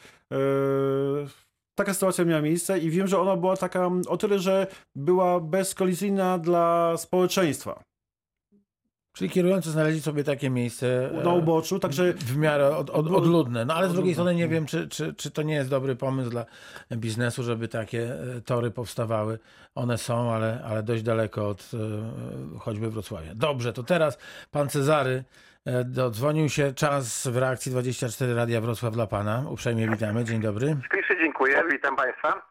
taka 1.80 1.94
sytuacja 1.94 2.25
miała 2.25 2.42
miejsce 2.42 2.78
i 2.78 2.90
wiem, 2.90 3.06
że 3.06 3.18
ona 3.18 3.37
była 3.37 3.56
taka 3.56 3.90
o 4.08 4.16
tyle, 4.16 4.38
że 4.38 4.66
była 4.94 5.40
bezkolizyjna 5.40 6.38
dla 6.38 6.96
społeczeństwa. 6.96 7.82
Czyli 9.12 9.30
kierujący 9.30 9.70
znaleźli 9.70 10.02
sobie 10.02 10.25
takie 10.25 10.50
miejsce 10.50 11.10
e, 11.20 11.25
Na 11.25 11.32
uboczu, 11.32 11.78
także 11.78 12.12
w 12.12 12.37
miarę 12.37 12.76
od, 12.76 12.90
od, 12.90 13.06
odludne. 13.06 13.64
No 13.64 13.75
ale 13.75 13.88
z 13.88 13.92
drugiej 13.92 14.14
strony 14.14 14.34
nie 14.34 14.49
wiem, 14.49 14.66
czy, 14.66 14.88
czy, 14.88 15.14
czy 15.14 15.30
to 15.30 15.42
nie 15.42 15.54
jest 15.54 15.70
dobry 15.70 15.96
pomysł 15.96 16.30
dla 16.30 16.46
biznesu, 16.96 17.42
żeby 17.42 17.68
takie 17.68 18.14
e, 18.37 18.40
tory 18.40 18.70
powstawały. 18.70 19.38
One 19.75 19.99
są, 19.99 20.32
ale, 20.32 20.62
ale 20.64 20.82
dość 20.82 21.02
daleko 21.02 21.49
od 21.49 21.70
e, 22.54 22.58
choćby 22.58 22.90
Wrocławia. 22.90 23.34
Dobrze, 23.34 23.72
to 23.72 23.82
teraz 23.82 24.18
pan 24.50 24.68
Cezary 24.68 25.25
dodzwonił 25.84 26.48
się. 26.48 26.72
Czas 26.72 27.28
w 27.28 27.36
reakcji 27.36 27.72
24 27.72 28.34
Radia 28.34 28.60
Wrocław 28.60 28.92
dla 28.92 29.06
pana. 29.06 29.42
Uprzejmie 29.50 29.88
witamy. 29.88 30.24
Dzień 30.24 30.40
dobry. 30.40 30.76
Ślicznie 30.90 31.16
dziękuję, 31.16 31.62
witam 31.70 31.96
Państwa. 31.96 32.42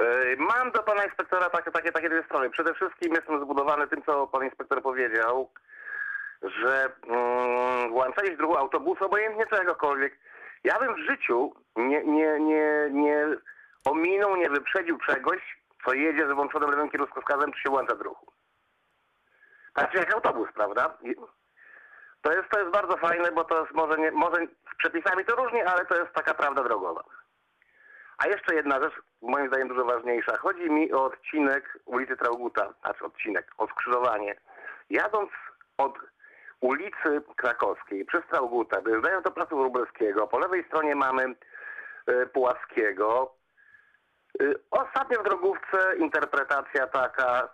Yy, 0.00 0.36
Mam 0.36 0.70
do 0.70 0.82
Pana 0.82 1.04
Inspektora 1.04 1.50
takie, 1.50 1.70
takie, 1.70 1.92
takie 1.92 2.08
dwie 2.08 2.22
strony. 2.22 2.50
Przede 2.50 2.74
wszystkim 2.74 3.14
jestem 3.14 3.44
zbudowany 3.44 3.88
tym, 3.88 4.02
co 4.02 4.26
Pan 4.26 4.44
Inspektor 4.44 4.82
powiedział, 4.82 5.50
że 6.42 6.92
mm, 7.08 7.90
włączanie 7.90 8.30
się 8.30 8.36
druhu 8.36 8.56
autobusu, 8.56 9.04
obojętnie 9.04 9.46
czegokolwiek. 9.46 10.18
Ja 10.64 10.78
bym 10.78 10.94
w 10.94 11.10
życiu 11.10 11.54
nie, 11.76 12.04
nie, 12.04 12.40
nie, 12.40 12.88
nie 12.92 13.26
ominął, 13.84 14.36
nie 14.36 14.50
wyprzedził 14.50 14.98
czegoś, 14.98 15.40
co 15.84 15.94
jedzie 15.94 16.28
z 16.28 16.32
włączonym 16.32 16.70
lewym 16.70 16.90
kierunkowskazem, 16.90 17.52
czy 17.52 17.62
się 17.62 17.70
włącza 17.70 17.96
druhu. 17.96 18.26
Znaczy 19.76 19.98
jak 19.98 20.14
autobus, 20.14 20.48
prawda? 20.54 20.98
To 22.22 22.32
jest, 22.32 22.48
to 22.50 22.60
jest 22.60 22.72
bardzo 22.72 22.96
fajne, 22.96 23.32
bo 23.32 23.44
to 23.44 23.60
jest 23.60 23.72
może, 23.72 23.98
nie, 23.98 24.10
może 24.10 24.36
z 24.72 24.76
przepisami 24.78 25.24
to 25.24 25.36
różnie, 25.36 25.68
ale 25.68 25.86
to 25.86 25.94
jest 25.94 26.12
taka 26.12 26.34
prawda 26.34 26.62
drogowa. 26.62 27.04
A 28.18 28.26
jeszcze 28.26 28.54
jedna 28.54 28.80
rzecz, 28.80 28.94
moim 29.22 29.48
zdaniem 29.48 29.68
dużo 29.68 29.84
ważniejsza. 29.84 30.36
Chodzi 30.36 30.70
mi 30.70 30.92
o 30.92 31.04
odcinek 31.04 31.78
ulicy 31.84 32.16
Trauguta, 32.16 32.74
znaczy 32.80 33.04
odcinek, 33.04 33.52
o 33.58 33.66
skrzyżowanie. 33.66 34.36
Jadąc 34.90 35.30
od 35.78 35.98
ulicy 36.60 37.22
Krakowskiej 37.36 38.04
przez 38.04 38.22
Trauguta, 38.30 38.80
wyjeżdżając 38.80 39.24
do 39.24 39.30
Placu 39.30 39.56
Wróbelskiego, 39.56 40.26
po 40.26 40.38
lewej 40.38 40.64
stronie 40.64 40.94
mamy 40.94 41.34
e, 42.06 42.26
Puławskiego. 42.26 43.34
E, 44.40 44.44
Ostatnio 44.70 45.20
w 45.20 45.24
drogówce 45.24 45.96
interpretacja 45.96 46.86
taka, 46.86 47.48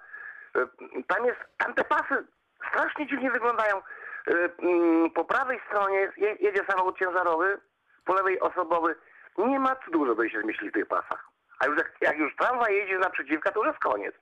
e, 0.57 0.67
tam 1.07 1.27
jest, 1.27 1.41
tam 1.59 1.75
te 1.75 1.85
pasy 1.85 2.27
strasznie 2.71 3.07
dziwnie 3.07 3.31
wyglądają. 3.31 3.83
E, 4.29 4.49
mm, 4.63 5.11
Po 5.11 5.25
prawej 5.25 5.61
stronie 5.67 6.13
je- 6.17 6.37
jedzie 6.41 6.65
samochód 6.71 6.99
ciężarowy, 6.99 7.61
po 8.05 8.15
lewej 8.15 8.41
osobowy. 8.41 8.95
Nie 9.39 9.61
ma 9.61 9.77
cudu, 9.77 10.07
żeby 10.07 10.31
się 10.31 10.41
zmieścili 10.41 10.71
w 10.71 10.75
tych 10.75 10.87
pasach. 10.87 11.29
A 11.59 11.67
już 11.67 11.77
jak, 11.79 11.93
jak 12.01 12.19
już 12.19 12.37
tramwaj 12.37 12.75
jedzie 12.75 12.99
naprzeciwka, 12.99 13.53
to 13.53 13.59
już 13.61 13.67
jest 13.69 13.79
koniec. 13.79 14.15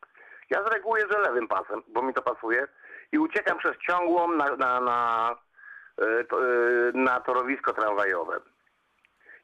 Ja 0.51 0.65
z 0.65 0.67
reguły 0.67 1.01
jeżdżę 1.01 1.19
lewym 1.19 1.49
pasem, 1.49 1.83
bo 1.89 2.03
mi 2.03 2.15
to 2.15 2.23
pasuje 2.23 2.69
i 3.13 3.19
uciekam 3.19 3.59
przez 3.59 3.77
ciągłą 3.79 4.29
na, 4.29 4.57
na, 4.57 4.81
na, 4.81 5.37
to, 6.29 6.39
e, 6.45 6.49
na 6.95 7.21
torowisko 7.21 7.73
tramwajowe. 7.73 8.41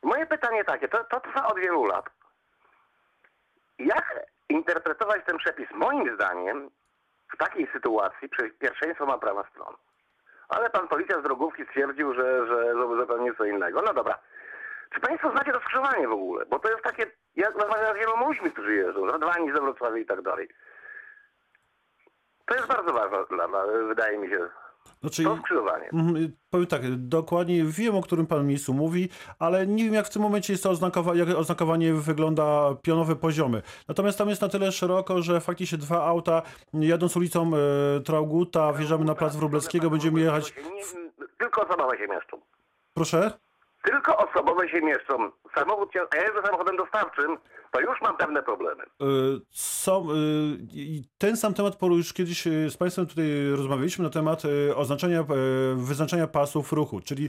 Moje 0.02 0.26
pytanie 0.26 0.64
takie, 0.64 0.88
to, 0.88 1.04
to 1.04 1.21
trwa 1.21 1.47
od 1.47 1.59
wielu 1.59 1.85
lat. 1.85 2.11
Jak 3.78 4.21
interpretować 4.49 5.25
ten 5.26 5.38
przepis? 5.38 5.71
Moim 5.71 6.14
zdaniem 6.14 6.71
w 7.35 7.37
takiej 7.37 7.69
sytuacji 7.73 8.28
pierwszeństwo 8.59 9.07
ma 9.07 9.19
prawa 9.19 9.45
stron. 9.50 9.75
Ale 10.56 10.71
pan 10.71 10.88
policja 10.88 11.21
z 11.21 11.23
drogówki 11.23 11.64
stwierdził, 11.64 12.14
że, 12.14 12.47
że, 12.47 12.75
zupełnie 13.00 13.35
co 13.35 13.44
innego. 13.44 13.82
No 13.82 13.94
dobra. 13.94 14.18
Czy 14.94 15.00
państwo 15.00 15.30
znacie 15.30 15.52
to 15.52 15.61
skrzyżowanie 15.61 16.09
w 16.09 16.12
ogóle? 16.12 16.47
Bo 16.47 16.59
to 16.59 16.71
jest 16.71 16.82
takie, 16.82 17.11
ja 17.37 17.50
rozmawiam 17.50 17.97
z 17.97 17.99
wieloma 17.99 18.26
ludźmi, 18.26 18.50
którzy 18.50 18.75
jeżdżą, 18.75 19.09
z 19.09 19.11
Radwani, 19.11 19.52
ze 19.52 19.61
Wrocławia 19.61 19.99
i 19.99 20.06
tak 20.06 20.23
dalej. 20.23 20.49
To 22.47 22.54
jest 22.54 22.66
bardzo 22.68 22.92
ważne, 22.92 23.18
dla, 23.30 23.49
wydaje 23.88 24.18
mi 24.18 24.28
się, 24.28 24.49
Znaczy, 25.00 25.24
to 25.24 25.36
skrzyżowanie. 25.36 25.90
Mhm, 25.92 26.32
Powiem 26.50 26.66
tak, 26.66 26.96
dokładnie 26.96 27.64
wiem, 27.64 27.94
o 27.96 28.02
którym 28.02 28.26
pan 28.26 28.46
miejscu 28.46 28.74
mówi, 28.74 29.08
ale 29.38 29.66
nie 29.66 29.84
wiem, 29.84 29.94
jak 29.94 30.06
w 30.06 30.10
tym 30.10 30.22
momencie 30.22 30.52
jest 30.52 30.62
to 30.62 30.70
oznakowa- 30.70 31.16
jak 31.16 31.28
oznakowanie 31.28 31.94
wygląda 31.94 32.74
pionowe 32.82 33.16
poziomy. 33.16 33.62
Natomiast 33.88 34.18
tam 34.18 34.28
jest 34.28 34.42
na 34.42 34.48
tyle 34.48 34.72
szeroko, 34.72 35.22
że 35.22 35.40
faktycznie 35.40 35.78
dwa 35.78 36.04
auta 36.06 36.42
jadąc 36.72 37.16
ulicą 37.16 37.50
e, 37.54 38.00
Trauguta, 38.00 38.72
wjeżdżamy 38.72 39.04
na 39.04 39.14
plac 39.14 39.36
Wróblewskiego, 39.36 39.90
będziemy 39.90 40.20
jechać... 40.20 40.54
Nie, 40.56 40.82
tylko 41.38 41.66
osobowe 41.68 41.98
się 41.98 42.06
mieszczą. 42.08 42.40
Proszę? 42.94 43.30
Tylko 43.82 44.16
osobowe 44.16 44.68
się 44.68 44.80
mieszczą. 44.80 45.30
Samochód, 45.54 45.88
a 46.10 46.16
ja 46.16 46.42
samochodem 46.44 46.76
dostawczym, 46.76 47.36
to 47.70 47.80
już 47.80 48.00
mam 48.02 48.16
pewne 48.16 48.42
problemy. 48.42 48.82
E, 48.82 49.06
i 50.72 51.02
ten 51.18 51.36
sam 51.36 51.54
temat 51.54 51.82
już 51.82 52.12
kiedyś 52.12 52.46
e, 52.46 52.70
z 52.70 52.76
Państwem 52.76 53.06
tutaj 53.06 53.24
rozmawialiśmy 53.56 54.04
na 54.04 54.10
temat 54.10 54.42
oznaczenia, 54.74 55.24
wyznaczania 55.76 56.26
pasów 56.26 56.72
ruchu, 56.72 57.00
czyli 57.00 57.28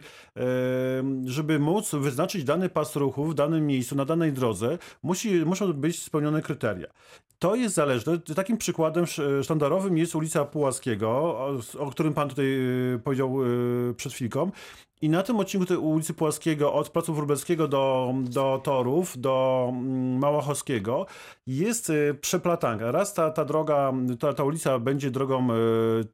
żeby 1.26 1.60
móc 1.60 1.96
wyznaczyć 1.96 2.44
dany 2.44 2.70
pas 2.70 2.96
ruchu 2.96 3.26
w 3.26 3.34
danym 3.34 3.68
miejscu, 3.68 3.96
na 3.96 4.06
danej 4.06 4.34
drodze, 4.34 4.78
musi, 5.04 5.46
muszą 5.46 5.74
być 5.74 6.04
spełnione 6.04 6.42
kryteria. 6.42 6.88
To 7.40 7.56
jest 7.56 7.76
zależne. 7.76 8.20
Takim 8.36 8.58
przykładem 8.58 9.04
sz- 9.04 9.46
sztandarowym 9.46 9.98
jest 9.98 10.16
ulica 10.16 10.46
Pułaskiego, 10.46 11.10
o, 11.80 11.92
którym 11.92 12.14
Pan 12.14 12.30
tutaj 12.30 12.46
powiedział 13.04 13.36
przed 13.98 14.14
chwilką. 14.14 14.52
I 15.04 15.10
na 15.10 15.24
tym 15.24 15.40
odcinku 15.40 15.66
tej 15.66 15.78
ulicy 15.78 16.14
Płaskiego 16.14 16.74
od 16.74 16.90
Placu 16.90 17.14
Wróbelskiego 17.14 17.68
do, 17.68 18.14
do 18.24 18.62
Torów, 18.64 19.18
do 19.18 19.68
mm, 19.70 20.20
Małachowskiego 20.20 21.06
jest 21.48 21.90
y, 21.90 22.18
przeplatanka. 22.22 22.92
Raz 22.92 23.14
ta, 23.14 23.32
ta 23.32 23.46
droga, 23.46 23.94
ta, 24.20 24.34
ta 24.34 24.44
ulica 24.44 24.80
będzie 24.80 25.12
drogą 25.12 25.48
y, 25.52 25.56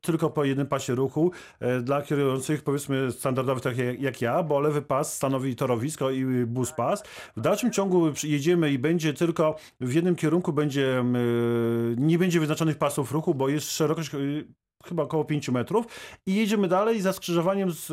tylko 0.02 0.30
po 0.30 0.44
jednym 0.44 0.68
pasie 0.68 0.96
ruchu 0.96 1.32
y, 1.62 1.82
dla 1.82 2.02
kierujących 2.02 2.64
powiedzmy 2.64 3.12
standardowych 3.12 3.64
tak 3.64 3.78
jak, 3.78 4.02
jak 4.02 4.22
ja, 4.22 4.44
bo 4.44 4.60
lewy 4.60 4.82
pas 4.82 5.16
stanowi 5.16 5.56
torowisko 5.56 6.12
i 6.12 6.46
bus 6.46 6.72
pas. 6.72 7.04
W 7.38 7.42
dalszym 7.42 7.72
ciągu 7.72 8.12
jedziemy 8.24 8.72
i 8.72 8.80
będzie 8.80 9.14
tylko 9.14 9.56
w 9.80 9.94
jednym 9.94 10.16
kierunku 10.16 10.54
będzie, 10.54 11.00
y, 11.00 11.96
nie 11.98 12.20
będzie 12.20 12.40
wyznaczonych 12.40 12.78
pasów 12.78 13.12
ruchu, 13.12 13.36
bo 13.36 13.50
jest 13.50 13.72
szerokość 13.72 14.12
chyba 14.86 15.04
około 15.04 15.26
5 15.26 15.50
metrów 15.50 15.86
i 16.26 16.36
jedziemy 16.36 16.68
dalej 16.68 17.02
za 17.02 17.14
skrzyżowaniem 17.14 17.72
z 17.72 17.92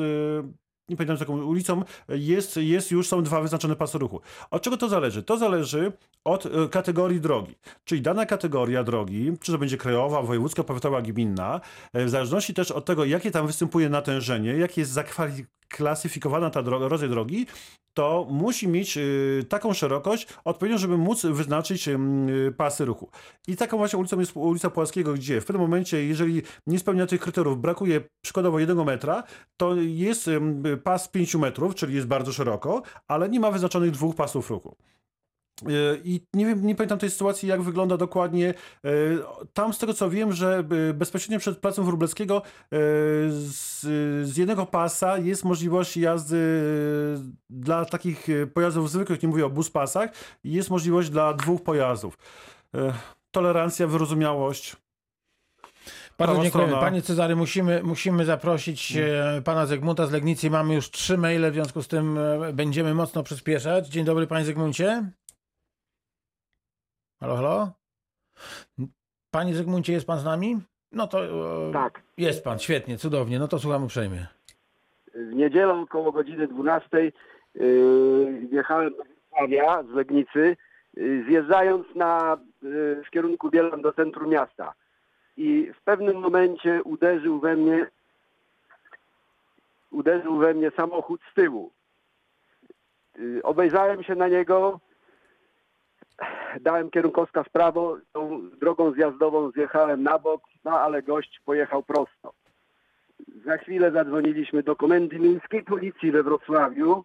nie 0.88 0.96
pamiętam 0.96 1.16
z 1.16 1.20
jaką 1.20 1.44
ulicą, 1.44 1.82
jest, 2.08 2.56
jest 2.56 2.90
już 2.90 3.08
są 3.08 3.22
dwa 3.22 3.40
wyznaczone 3.40 3.76
pasy 3.76 3.98
ruchu. 3.98 4.20
Od 4.50 4.62
czego 4.62 4.76
to 4.76 4.88
zależy? 4.88 5.22
To 5.22 5.38
zależy 5.38 5.92
od 6.24 6.46
e, 6.46 6.68
kategorii 6.68 7.20
drogi. 7.20 7.54
Czyli 7.84 8.02
dana 8.02 8.26
kategoria 8.26 8.84
drogi, 8.84 9.32
czy 9.40 9.52
to 9.52 9.58
będzie 9.58 9.76
krajowa, 9.76 10.22
wojewódzka, 10.22 10.64
powiatowa, 10.64 11.02
gminna, 11.02 11.60
e, 11.92 12.04
w 12.04 12.10
zależności 12.10 12.54
też 12.54 12.70
od 12.70 12.84
tego, 12.84 13.04
jakie 13.04 13.30
tam 13.30 13.46
występuje 13.46 13.88
natężenie, 13.88 14.52
jak 14.52 14.76
jest 14.76 14.92
zakwalifikowana 15.72 16.50
ta 16.50 16.62
droga, 16.62 16.88
rodzaj 16.88 17.08
drogi, 17.08 17.46
to 17.94 18.26
musi 18.30 18.68
mieć 18.68 18.96
y, 18.96 19.44
taką 19.48 19.72
szerokość 19.72 20.26
odpowiednią, 20.44 20.78
żeby 20.78 20.98
móc 20.98 21.26
wyznaczyć 21.26 21.88
pasy 22.56 22.84
ruchu. 22.84 23.10
I 23.48 23.56
taką 23.56 23.76
właśnie 23.76 23.98
ulicą 23.98 24.20
jest 24.20 24.36
ulica 24.36 24.70
Płaskiego, 24.70 25.12
gdzie 25.12 25.40
w 25.40 25.44
pewnym 25.44 25.62
momencie, 25.62 26.04
jeżeli 26.04 26.42
nie 26.66 26.78
spełnia 26.78 27.06
tych 27.06 27.20
kryteriów, 27.20 27.60
brakuje 27.60 28.00
przykładowo 28.24 28.58
jednego 28.58 28.84
metra, 28.84 29.22
to 29.56 29.74
jest 29.76 30.30
pas 30.84 31.08
5 31.08 31.34
metrów, 31.34 31.74
czyli 31.74 31.94
jest 31.94 32.06
bardzo 32.06 32.32
szeroko, 32.32 32.82
ale 33.08 33.28
nie 33.28 33.40
ma 33.40 33.50
wyznaczonych 33.50 33.90
dwóch 33.90 34.16
pasów 34.16 34.50
ruchu. 34.50 34.76
I 36.04 36.20
nie 36.34 36.46
wiem, 36.46 36.66
nie 36.66 36.74
pamiętam 36.74 36.98
tej 36.98 37.10
sytuacji, 37.10 37.48
jak 37.48 37.62
wygląda 37.62 37.96
dokładnie. 37.96 38.54
Y, 38.84 39.18
Tam 39.52 39.72
z 39.72 39.78
tego 39.78 39.94
co 39.94 40.10
wiem, 40.10 40.32
że 40.32 40.64
y, 40.90 40.94
bezpośrednio 40.94 41.38
przed 41.38 41.58
placem 41.58 41.84
Wróblewskiego 41.84 42.42
y, 42.42 42.68
z, 43.30 43.80
z 44.28 44.36
jednego 44.36 44.66
pasa 44.66 45.18
jest 45.18 45.44
możliwość 45.44 45.96
jazdy 45.96 46.36
dla 47.50 47.84
takich 47.84 48.26
pojazdów 48.54 48.90
zwykłych, 48.90 49.22
nie 49.22 49.28
mówię 49.28 49.46
o 49.46 49.50
bus 49.50 49.70
pasach, 49.70 50.10
jest 50.44 50.70
możliwość 50.70 51.10
dla 51.10 51.34
dwóch 51.34 51.62
pojazdów. 51.62 52.18
Tolerancja, 53.30 53.86
wyrozumiałość. 53.86 54.76
Bardzo 56.18 56.42
dziękujemy. 56.42 56.72
Panie 56.72 57.02
Cezary, 57.02 57.36
musimy, 57.36 57.82
musimy 57.82 58.24
zaprosić 58.24 58.96
e, 58.96 59.42
pana 59.44 59.66
Zygmunta 59.66 60.06
z 60.06 60.10
Legnicy. 60.10 60.50
Mamy 60.50 60.74
już 60.74 60.90
trzy 60.90 61.18
maile, 61.18 61.50
w 61.50 61.54
związku 61.54 61.82
z 61.82 61.88
tym 61.88 62.18
e, 62.18 62.52
będziemy 62.52 62.94
mocno 62.94 63.22
przyspieszać. 63.22 63.88
Dzień 63.88 64.04
dobry, 64.04 64.26
panie 64.26 64.44
Zygmuncie. 64.44 65.10
Halo, 67.20 67.36
halo? 67.36 67.72
Panie 69.30 69.54
Zygmuncie, 69.54 69.92
jest 69.92 70.06
pan 70.06 70.18
z 70.18 70.24
nami? 70.24 70.60
No 70.92 71.06
to 71.06 71.24
e, 71.68 71.72
Tak. 71.72 72.02
jest 72.18 72.44
pan, 72.44 72.58
świetnie, 72.58 72.98
cudownie. 72.98 73.38
No 73.38 73.48
to 73.48 73.58
słucham 73.58 73.84
uprzejmie. 73.84 74.26
W 75.14 75.32
niedzielę 75.34 75.74
około 75.74 76.12
godziny 76.12 76.48
12 76.48 77.12
yy, 77.54 78.46
wjechałem 78.50 78.90
do 78.90 79.04
Wrocławia 79.04 79.82
z 79.82 79.88
Legnicy, 79.90 80.56
yy, 80.96 81.24
zjeżdżając 81.28 81.86
na, 81.94 82.36
yy, 82.62 83.02
w 83.06 83.10
kierunku 83.10 83.50
Bielan 83.50 83.82
do 83.82 83.92
centrum 83.92 84.30
miasta. 84.30 84.74
I 85.36 85.72
w 85.80 85.82
pewnym 85.82 86.16
momencie 86.16 86.82
uderzył 86.82 87.40
we 87.40 87.56
mnie 87.56 87.86
uderzył 89.90 90.36
we 90.38 90.54
mnie 90.54 90.70
samochód 90.76 91.20
z 91.32 91.34
tyłu. 91.34 91.70
Yy, 93.18 93.40
obejrzałem 93.42 94.02
się 94.04 94.14
na 94.14 94.28
niego, 94.28 94.80
dałem 96.60 96.90
kierunkowskaz 96.90 97.46
w 97.46 97.50
prawo, 97.50 97.96
tą 98.12 98.50
drogą 98.60 98.92
zjazdową 98.92 99.50
zjechałem 99.50 100.02
na 100.02 100.18
bok, 100.18 100.42
no 100.64 100.80
ale 100.80 101.02
gość 101.02 101.40
pojechał 101.44 101.82
prosto. 101.82 102.32
Za 103.44 103.56
chwilę 103.58 103.90
zadzwoniliśmy 103.90 104.62
do 104.62 104.76
Komendy 104.76 105.18
Miejskiej 105.18 105.62
Policji 105.62 106.12
we 106.12 106.22
Wrocławiu. 106.22 107.04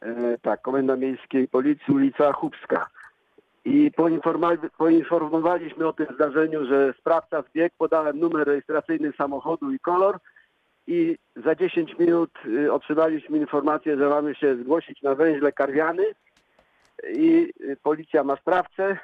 E, 0.00 0.38
tak, 0.42 0.62
Komenda 0.62 0.96
Miejskiej 0.96 1.48
Policji, 1.48 1.94
ulica 1.94 2.32
Chubska. 2.32 2.90
I 3.64 3.90
poinformowaliśmy 4.78 5.88
o 5.88 5.92
tym 5.92 6.06
zdarzeniu, 6.14 6.66
że 6.66 6.94
sprawca 6.98 7.42
zbiegł, 7.42 7.74
podałem 7.78 8.18
numer 8.18 8.46
rejestracyjny 8.46 9.12
samochodu 9.12 9.72
i 9.72 9.78
kolor 9.78 10.18
i 10.86 11.18
za 11.36 11.54
10 11.54 11.98
minut 11.98 12.30
y, 12.46 12.72
otrzymaliśmy 12.72 13.38
informację, 13.38 13.96
że 13.96 14.08
mamy 14.08 14.34
się 14.34 14.56
zgłosić 14.56 15.02
na 15.02 15.14
węźle 15.14 15.52
Karwiany 15.52 16.04
i 17.08 17.52
y, 17.60 17.76
policja 17.82 18.24
ma 18.24 18.36
sprawcę 18.36 18.98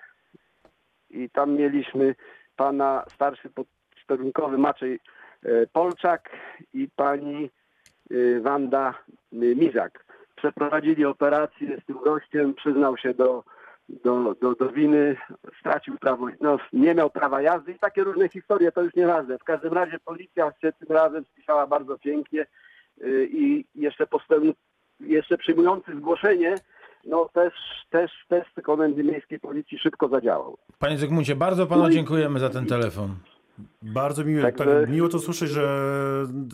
i 1.11 1.31
tam 1.31 1.55
mieliśmy 1.55 2.15
pana 2.57 3.05
starszy 3.15 3.50
podsterunkowy 3.50 4.59
Maciej 4.59 5.00
e, 5.43 5.67
Polczak 5.67 6.31
i 6.75 6.88
pani 6.97 7.50
e, 8.11 8.41
Wanda 8.41 8.95
Mizak. 9.33 10.05
Przeprowadzili 10.37 11.05
operację 11.05 11.81
z 11.83 11.85
tym 11.85 11.99
gościem, 12.05 12.55
przyznał 12.55 12.97
się 12.97 13.15
do 13.15 13.45
do, 13.88 14.35
do, 14.35 14.55
do 14.55 14.69
winy, 14.69 15.17
stracił 15.61 15.99
prawo, 15.99 16.26
no, 16.41 16.59
nie 16.73 16.95
miał 16.95 17.11
prawa 17.11 17.43
jazdy 17.43 17.73
i 17.73 17.79
takie 17.79 18.05
różne 18.05 18.29
historie, 18.29 18.73
to 18.73 18.83
już 18.83 18.95
nieważne. 18.95 19.38
W 19.38 19.45
każdym 19.45 19.73
razie 19.73 19.99
policja 20.05 20.53
się 20.61 20.73
tym 20.73 20.97
razem 20.97 21.25
spisała 21.25 21.67
bardzo 21.67 21.99
pięknie 21.99 22.47
y, 23.03 23.29
i 23.31 23.65
jeszcze 23.75 24.07
postęp, 24.07 24.57
jeszcze 25.00 25.38
przyjmujący 25.38 25.97
zgłoszenie, 25.97 26.55
no 27.06 27.28
też, 27.34 27.52
też, 27.90 28.10
też 28.28 28.44
z 28.58 28.62
komendy 28.62 29.04
miejskiej 29.04 29.40
policji 29.40 29.78
szybko 29.78 30.08
zadziałał. 30.08 30.58
Panie 30.78 30.98
Zygmuncie, 30.98 31.36
bardzo 31.36 31.66
panu 31.66 31.90
dziękujemy 31.90 32.38
za 32.38 32.50
ten 32.50 32.66
telefon. 32.66 33.14
Bardzo 33.82 34.25
miło, 34.25 34.42
Także- 34.42 34.80
tak, 34.80 34.90
miło 34.90 35.08
to 35.08 35.18
słyszeć, 35.18 35.50
że 35.50 35.68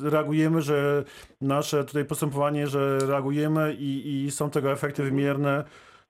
reagujemy, 0.04 0.62
że 0.62 1.04
nasze 1.40 1.85
tutaj 1.85 2.04
postępowanie, 2.04 2.66
że 2.66 2.99
reagujemy 2.99 3.75
i, 3.75 4.25
i 4.25 4.30
są 4.30 4.50
tego 4.50 4.73
efekty 4.73 5.02
wymierne. 5.02 5.64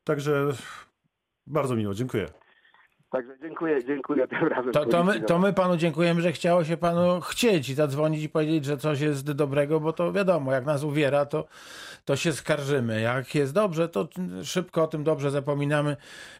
Także 0.04 0.52
bardzo 1.46 1.76
miło, 1.76 1.94
dziękuję. 1.94 2.26
Także 3.10 3.32
dziękuję, 3.42 3.84
dziękuję 3.84 4.28
tym 4.28 4.48
razem. 4.48 4.72
To, 4.72 4.86
to, 4.86 4.98
my, 4.98 5.04
policji. 5.04 5.26
to 5.26 5.38
my 5.38 5.52
panu 5.52 5.76
dziękujemy, 5.76 6.20
że 6.20 6.32
chciało 6.32 6.64
się 6.64 6.76
panu 6.76 7.20
chcieć 7.20 7.68
i 7.68 7.74
zadzwonić 7.74 8.22
i 8.22 8.28
powiedzieć, 8.28 8.64
że 8.64 8.76
coś 8.76 9.00
jest 9.00 9.32
dobrego, 9.32 9.80
bo 9.80 9.92
to 9.92 10.12
wiadomo, 10.12 10.52
jak 10.52 10.66
nas 10.66 10.84
uwiera, 10.84 11.26
to, 11.26 11.44
to 12.04 12.16
się 12.16 12.32
skarżymy. 12.32 13.00
Jak 13.00 13.34
jest 13.34 13.52
dobrze, 13.52 13.88
to 13.88 14.08
szybko 14.44 14.82
o 14.82 14.86
tym 14.86 15.04
dobrze 15.04 15.30
zapominamy. 15.30 15.96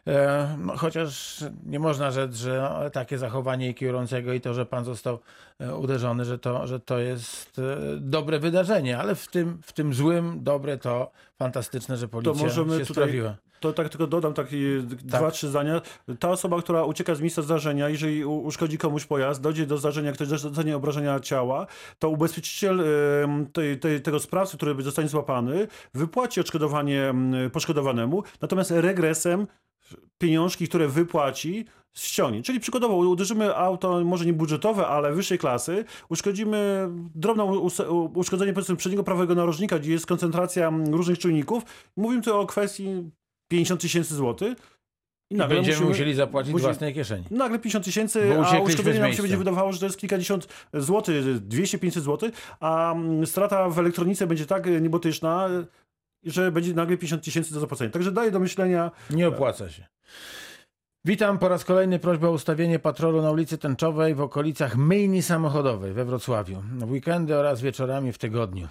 E, 0.07 0.57
no, 0.59 0.77
chociaż 0.77 1.43
nie 1.65 1.79
można 1.79 2.11
rzec, 2.11 2.35
że 2.35 2.89
takie 2.93 3.17
zachowanie 3.17 3.69
i 3.69 3.75
kierującego 3.75 4.33
i 4.33 4.41
to, 4.41 4.53
że 4.53 4.65
pan 4.65 4.85
został 4.85 5.19
e, 5.59 5.75
uderzony, 5.75 6.25
że 6.25 6.39
to, 6.39 6.67
że 6.67 6.79
to 6.79 6.99
jest 6.99 7.59
e, 7.59 7.77
dobre 7.97 8.39
wydarzenie, 8.39 8.97
ale 8.97 9.15
w 9.15 9.27
tym, 9.27 9.59
w 9.63 9.73
tym 9.73 9.93
złym, 9.93 10.43
dobre 10.43 10.77
to 10.77 11.11
fantastyczne, 11.39 11.97
że 11.97 12.07
policja 12.07 12.43
możemy 12.43 12.79
się 12.79 12.85
tutaj- 12.85 13.03
sprawiła. 13.03 13.35
To 13.63 13.73
tak 13.73 13.89
tylko 13.89 14.07
dodam 14.07 14.33
takie 14.33 14.57
dwa, 14.81 15.31
trzy 15.31 15.47
zdania. 15.47 15.81
Ta 16.19 16.29
osoba, 16.29 16.61
która 16.61 16.83
ucieka 16.83 17.15
z 17.15 17.21
miejsca 17.21 17.41
zdarzenia, 17.41 17.89
jeżeli 17.89 18.25
uszkodzi 18.25 18.77
komuś 18.77 19.05
pojazd, 19.05 19.41
dojdzie 19.41 19.65
do 19.65 19.77
zdarzenia, 19.77 20.11
ktoś 20.11 20.27
dostanie 20.27 20.75
obrażenia 20.75 21.19
ciała, 21.19 21.67
to 21.99 22.09
ubezpieczyciel 22.09 22.83
tej, 23.53 23.79
tej, 23.79 24.01
tego 24.01 24.19
sprawcy, 24.19 24.57
który 24.57 24.83
zostanie 24.83 25.07
złapany, 25.07 25.67
wypłaci 25.93 26.39
odszkodowanie 26.39 27.09
em, 27.09 27.33
poszkodowanemu, 27.53 28.23
natomiast 28.41 28.71
regresem 28.71 29.47
pieniążki, 30.17 30.67
które 30.67 30.87
wypłaci, 30.87 31.65
ściągnie. 31.93 32.41
Czyli 32.41 32.59
przykładowo 32.59 32.95
uderzymy 32.95 33.55
auto, 33.55 34.03
może 34.05 34.25
nie 34.25 34.33
budżetowe, 34.33 34.87
ale 34.87 35.13
wyższej 35.13 35.37
klasy, 35.37 35.85
uszkodzimy 36.09 36.89
drobne 37.15 37.43
uszkodzenie 38.15 38.53
powiedzmy 38.53 38.75
przedniego 38.75 39.03
prawego 39.03 39.35
narożnika, 39.35 39.79
gdzie 39.79 39.91
jest 39.91 40.05
koncentracja 40.05 40.71
różnych 40.91 41.19
czujników. 41.19 41.63
Mówimy 41.97 42.21
tu 42.21 42.39
o 42.39 42.45
kwestii 42.45 43.11
50 43.47 43.81
tysięcy 43.81 44.15
złotych. 44.15 44.57
I 45.29 45.35
I 45.35 45.37
nagle 45.37 45.55
będziemy 45.55 45.75
musimy- 45.75 45.89
musieli 45.89 46.13
zapłacić 46.13 46.53
musi- 46.53 46.61
własnej 46.61 46.93
kieszeni. 46.93 47.25
Nagle 47.31 47.59
50 47.59 47.85
tysięcy, 47.85 48.33
a 48.45 48.59
uszkodzenie 48.59 48.99
nam 48.99 49.13
się 49.13 49.21
będzie 49.21 49.37
wydawało, 49.37 49.71
że 49.71 49.79
to 49.79 49.85
jest 49.85 49.97
kilkadziesiąt 49.97 50.47
złotych, 50.73 51.25
200-500 51.47 52.03
złotych, 52.03 52.33
a 52.59 52.93
mm, 52.93 53.25
strata 53.27 53.69
w 53.69 53.79
elektronice 53.79 54.27
będzie 54.27 54.45
tak 54.45 54.65
niebotyczna, 54.81 55.49
że 56.23 56.51
będzie 56.51 56.73
nagle 56.73 56.97
50 56.97 57.23
tysięcy 57.23 57.53
do 57.53 57.59
zapłacenia. 57.59 57.89
Także 57.91 58.11
daje 58.11 58.31
do 58.31 58.39
myślenia, 58.39 58.91
Nie 59.09 59.27
opłaca 59.27 59.69
się. 59.69 59.85
Witam 61.05 61.39
po 61.39 61.47
raz 61.47 61.65
kolejny 61.65 61.99
prośbę 61.99 62.27
o 62.27 62.31
ustawienie 62.31 62.79
patrolu 62.79 63.21
na 63.21 63.31
ulicy 63.31 63.57
Tęczowej 63.57 64.15
w 64.15 64.21
okolicach 64.21 64.75
myjni 64.75 65.21
samochodowej 65.21 65.93
we 65.93 66.05
Wrocławiu. 66.05 66.63
W 66.77 66.91
weekendy 66.91 67.35
oraz 67.35 67.61
wieczorami 67.61 68.13
w 68.13 68.17
tygodniu. 68.17 68.67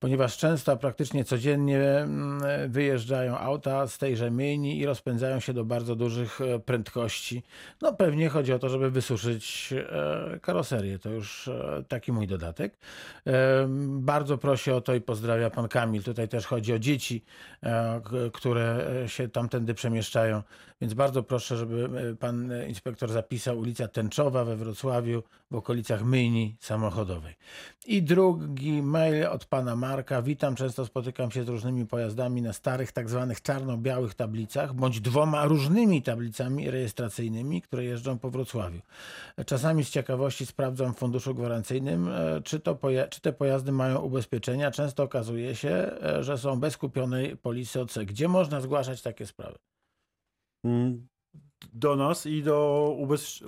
Ponieważ 0.00 0.38
często, 0.38 0.76
praktycznie 0.76 1.24
codziennie 1.24 1.80
mm, 1.80 2.70
wyjeżdżają 2.70 3.38
auta 3.38 3.86
z 3.86 3.98
tejże 3.98 4.30
myjni 4.30 4.78
i 4.78 4.86
rozpędzają 4.86 5.40
się 5.40 5.52
do 5.52 5.64
bardzo 5.64 5.96
dużych 5.96 6.40
e, 6.40 6.58
prędkości. 6.58 7.42
No 7.80 7.92
pewnie 7.92 8.28
chodzi 8.28 8.52
o 8.52 8.58
to, 8.58 8.68
żeby 8.68 8.90
wysuszyć 8.90 9.74
e, 9.76 10.38
karoserię. 10.40 10.98
To 10.98 11.10
już 11.10 11.48
e, 11.48 11.84
taki 11.88 12.12
mój 12.12 12.26
dodatek. 12.26 12.78
Bardzo 13.86 14.38
proszę 14.38 14.74
o 14.74 14.80
to 14.80 14.94
i 14.94 15.00
pozdrawia 15.00 15.50
pan 15.50 15.68
Kamil. 15.68 16.02
Tutaj 16.02 16.28
też 16.28 16.46
chodzi 16.46 16.72
o 16.72 16.78
dzieci, 16.78 17.24
które 18.32 18.86
się 19.06 19.28
tamtędy 19.28 19.74
przemieszczają. 19.74 20.42
Więc 20.82 20.94
bardzo 20.94 21.22
proszę, 21.22 21.56
żeby 21.56 21.88
e, 22.10 22.16
pan 22.16 22.52
e, 22.52 22.68
inspektor 22.68 23.12
zapisał 23.12 23.58
ulica 23.58 23.88
Tęczowa 23.88 24.44
we 24.44 24.56
Wrocławiu 24.56 25.22
w 25.50 25.54
okolicach 25.54 26.04
myjni 26.04 26.56
samochodowej. 26.60 27.34
I 27.86 28.02
drugi 28.02 28.82
mail 28.82 29.26
od 29.26 29.44
pana 29.44 29.76
Marka. 29.76 30.22
Witam, 30.22 30.54
często 30.54 30.86
spotykam 30.86 31.30
się 31.30 31.44
z 31.44 31.48
różnymi 31.48 31.86
pojazdami 31.86 32.42
na 32.42 32.52
starych, 32.52 32.92
tak 32.92 33.10
zwanych 33.10 33.42
czarno-białych 33.42 34.14
tablicach, 34.14 34.74
bądź 34.74 35.00
dwoma 35.00 35.44
różnymi 35.44 36.02
tablicami 36.02 36.70
rejestracyjnymi, 36.70 37.62
które 37.62 37.84
jeżdżą 37.84 38.18
po 38.18 38.30
Wrocławiu. 38.30 38.80
Czasami 39.46 39.84
z 39.84 39.90
ciekawości 39.90 40.46
sprawdzam 40.46 40.94
w 40.94 40.98
funduszu 40.98 41.34
gwarancyjnym, 41.34 42.08
e, 42.08 42.40
czy, 42.44 42.60
to 42.60 42.78
czy 43.10 43.20
te 43.20 43.32
pojazdy 43.32 43.72
mają 43.72 43.98
ubezpieczenia. 43.98 44.70
Często 44.70 45.02
okazuje 45.02 45.56
się, 45.56 45.90
że 46.20 46.38
są 46.38 46.60
bez 46.60 46.76
kupionej 46.76 47.36
polisy 47.36 47.80
OC. 47.80 47.98
Gdzie 47.98 48.28
można 48.28 48.60
zgłaszać 48.60 49.02
takie 49.02 49.26
sprawy? 49.26 49.58
Mm, 50.64 51.06
do 51.74 51.96
nas 51.96 52.26
i 52.26 52.42
do 52.42 52.88
ubez... 52.98 53.40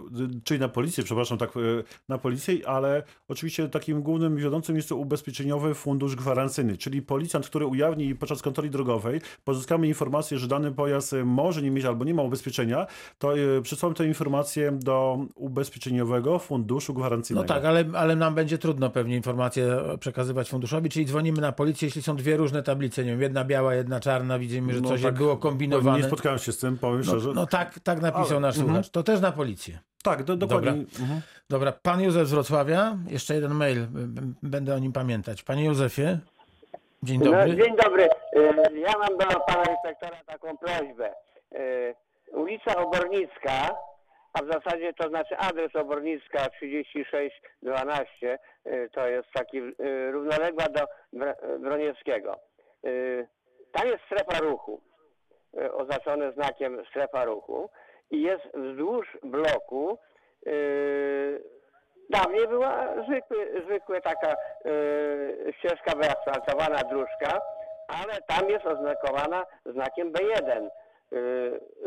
czyli 0.44 0.60
na 0.60 0.68
policję, 0.68 1.04
przepraszam, 1.04 1.38
tak, 1.38 1.56
e, 1.56 1.60
na 2.08 2.18
policję, 2.18 2.68
ale 2.68 3.02
oczywiście 3.28 3.68
takim 3.68 4.02
głównym 4.02 4.36
wiodącym 4.36 4.76
jest 4.76 4.88
to 4.88 4.96
ubezpieczeniowy 4.96 5.74
fundusz 5.74 6.16
gwarancyjny, 6.16 6.76
czyli 6.76 7.02
policjant, 7.02 7.46
który 7.46 7.66
ujawni 7.66 8.14
podczas 8.14 8.42
kontroli 8.42 8.70
drogowej, 8.70 9.20
pozyskamy 9.44 9.88
informację, 9.88 10.38
że 10.38 10.48
dany 10.48 10.72
pojazd 10.72 11.12
e, 11.12 11.24
może 11.24 11.62
nie 11.62 11.70
mieć 11.70 11.84
albo 11.84 12.04
nie 12.04 12.14
ma 12.14 12.22
ubezpieczenia, 12.22 12.86
to 13.18 13.38
e, 13.38 13.62
przesyłamy 13.62 13.94
tę 13.96 14.06
informację 14.06 14.72
do 14.72 15.18
ubezpieczeniowego 15.34 16.38
funduszu 16.38 16.92
No 16.92 16.98
gwarancyjnego. 16.98 17.48
tak, 17.48 17.64
ale, 17.64 17.84
ale 17.94 18.16
nam 18.16 18.34
będzie 18.34 18.58
trudno 18.58 18.90
pewnie 18.90 19.16
informacje 19.16 19.76
przekazywać 20.00 20.50
funduszowi, 20.50 20.90
czyli 20.90 21.06
dzwonimy 21.06 21.40
na 21.40 21.52
policję, 21.52 21.86
jeśli 21.86 22.02
są 22.02 22.16
dwie 22.16 22.36
różne 22.36 22.62
tablice, 22.62 23.04
nie 23.04 23.10
wiem, 23.10 23.20
jedna 23.22 23.44
biała, 23.44 23.74
jedna 23.74 24.00
czarna, 24.00 24.38
widzimy, 24.38 24.74
że 24.74 24.80
No 24.80 24.88
coś 24.88 25.02
tak, 25.02 25.14
było 25.14 25.36
kombinowane. 25.36 25.98
Nie 25.98 26.04
spotkałem 26.04 26.38
się 26.38 26.52
z 26.52 26.58
tym, 26.58 26.78
powiem 26.78 26.98
No, 26.98 27.04
szczerze. 27.04 27.32
no 27.34 27.46
tak, 27.46 27.78
tak 27.80 28.00
napisał 28.04 28.36
Ale- 28.36 28.40
nasz 28.40 28.56
mhm. 28.58 28.74
słuchacz. 28.74 28.90
To 28.90 29.02
też 29.02 29.20
na 29.20 29.32
policję. 29.32 29.78
tak, 30.04 30.22
do, 30.22 30.36
dokładnie. 30.36 30.70
Mhm. 30.70 31.20
Dobra, 31.50 31.72
pan 31.82 32.00
Józef 32.00 32.26
z 32.28 32.30
Wrocławia, 32.32 32.96
jeszcze 33.08 33.34
jeden 33.34 33.54
mail, 33.54 33.86
b- 33.86 34.06
b- 34.06 34.32
będę 34.42 34.74
o 34.74 34.78
nim 34.78 34.92
pamiętać. 34.92 35.42
Panie 35.42 35.64
Józefie, 35.64 36.18
dzień 37.02 37.18
No, 37.18 37.24
dobry. 37.30 37.56
dzień 37.56 37.76
dobry. 37.84 38.04
E, 38.04 38.78
Ja 38.78 38.92
mam 38.98 39.18
do 39.18 39.40
pana 39.40 39.64
inspektora 39.72 40.16
taką 40.26 40.56
prośbę. 40.58 41.14
E, 41.54 41.58
Ulica 42.32 42.76
Obornicka, 42.76 43.76
a 44.32 44.42
w 44.42 44.46
zasadzie 44.52 44.92
to 44.94 45.08
znaczy 45.08 45.36
adres 45.36 45.76
Obornicka 45.76 46.48
3612, 46.50 48.38
e, 48.64 48.88
to 48.88 49.08
jest 49.08 49.28
taki 49.34 49.60
równoległa 50.12 50.64
do. 50.68 50.80
E, 52.84 53.26
Tam 53.72 53.86
jest 53.88 54.04
strefa 54.04 54.38
ruchu, 54.40 54.80
oznaczone 55.76 56.32
znakiem 56.32 56.82
strefa 56.90 57.24
ruchu 57.24 57.70
i 58.14 58.22
jest 58.22 58.44
wzdłuż 58.54 59.18
bloku 59.22 59.98
Dawniej 62.10 62.48
była 62.48 63.02
zwykły, 63.06 63.62
zwykła 63.64 64.00
taka 64.00 64.32
e, 64.32 64.36
ścieżka 65.52 65.96
wyasfaltowana 65.96 66.78
dróżka, 66.90 67.40
ale 67.88 68.12
tam 68.26 68.50
jest 68.50 68.66
oznakowana 68.66 69.46
znakiem 69.66 70.12
B1 70.12 70.50
e, 70.50 70.70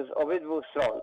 z 0.05 0.11
obydwu 0.15 0.61
stron. 0.63 1.01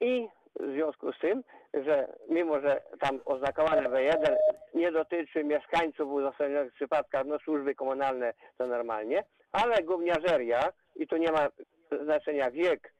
I 0.00 0.28
w 0.60 0.72
związku 0.72 1.12
z 1.12 1.18
tym, 1.18 1.44
że 1.74 2.12
mimo, 2.28 2.60
że 2.60 2.82
tam 3.00 3.20
oznakowane 3.24 3.88
B1 3.88 4.36
nie 4.74 4.92
dotyczy 4.92 5.44
mieszkańców 5.44 6.12
uzasadnionych 6.12 6.72
przypadkach, 6.72 7.26
no 7.26 7.38
służby 7.38 7.74
komunalne 7.74 8.32
to 8.58 8.66
normalnie, 8.66 9.24
ale 9.52 9.82
gówniarzeria, 9.82 10.60
i 10.96 11.06
tu 11.06 11.16
nie 11.16 11.32
ma 11.32 11.48
znaczenia 12.02 12.50
wiek, 12.50 12.92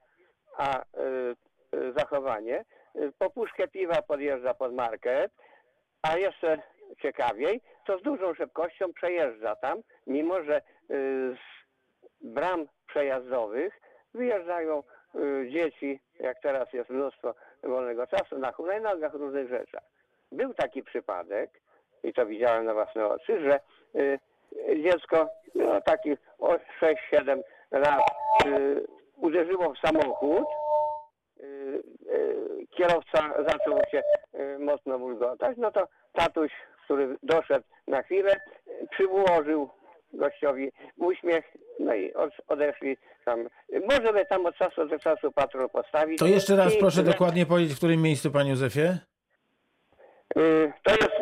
a 0.56 0.80
y, 0.80 1.36
y, 1.76 1.92
zachowanie, 1.92 2.64
y, 2.96 3.12
po 3.18 3.30
puszkę 3.30 3.68
piwa 3.68 4.02
podjeżdża 4.02 4.54
pod 4.54 4.74
market, 4.74 5.32
a 6.02 6.16
jeszcze 6.16 6.62
ciekawiej, 7.02 7.60
to 7.86 7.98
z 7.98 8.02
dużą 8.02 8.34
szybkością 8.34 8.92
przejeżdża 8.92 9.56
tam, 9.56 9.78
mimo 10.06 10.42
że 10.42 10.62
z 10.88 11.38
bram 12.20 12.66
przejazdowych 12.86 13.80
wyjeżdżają 14.14 14.82
dzieci, 15.50 16.00
jak 16.20 16.40
teraz 16.42 16.72
jest 16.72 16.90
mnóstwo 16.90 17.34
wolnego 17.62 18.06
czasu, 18.06 18.38
na 18.38 18.52
hulajnogach, 18.52 19.14
różnych 19.14 19.48
rzeczach. 19.48 19.82
Był 20.32 20.54
taki 20.54 20.82
przypadek, 20.82 21.50
i 22.02 22.12
to 22.12 22.26
widziałem 22.26 22.64
na 22.64 22.74
własne 22.74 23.06
oczy, 23.06 23.40
że 23.40 23.60
dziecko, 24.76 25.28
no, 25.54 25.80
taki 25.80 26.16
o 26.38 26.56
6-7 27.12 27.42
lat, 27.72 28.02
uderzyło 29.22 29.74
w 29.74 29.78
samochód, 29.78 30.44
y, 31.40 31.44
y, 32.12 32.66
kierowca 32.76 33.20
zaczął 33.48 33.78
się 33.90 34.02
y, 34.34 34.58
mocno 34.58 34.98
bulgotać, 34.98 35.56
no 35.56 35.70
to 35.70 35.88
tatuś, 36.12 36.50
który 36.84 37.16
doszedł 37.22 37.64
na 37.86 38.02
chwilę, 38.02 38.36
przyłożył 38.90 39.70
gościowi 40.12 40.72
uśmiech, 40.96 41.44
no 41.80 41.94
i 41.94 42.14
od, 42.14 42.30
odeszli 42.48 42.96
tam. 43.24 43.48
Może 43.90 44.12
by 44.12 44.26
tam 44.26 44.46
od 44.46 44.56
czasu 44.56 44.86
do 44.86 44.98
czasu 44.98 45.32
patrol 45.32 45.68
postawić. 45.70 46.18
To 46.18 46.26
jeszcze 46.26 46.56
raz 46.56 46.74
I- 46.74 46.78
proszę 46.78 47.02
dokładnie 47.02 47.46
powiedzieć, 47.46 47.74
w 47.74 47.78
którym 47.78 48.02
miejscu, 48.02 48.30
panie 48.30 48.50
Józefie? 48.50 48.98
To 50.82 50.90
jest 50.90 51.21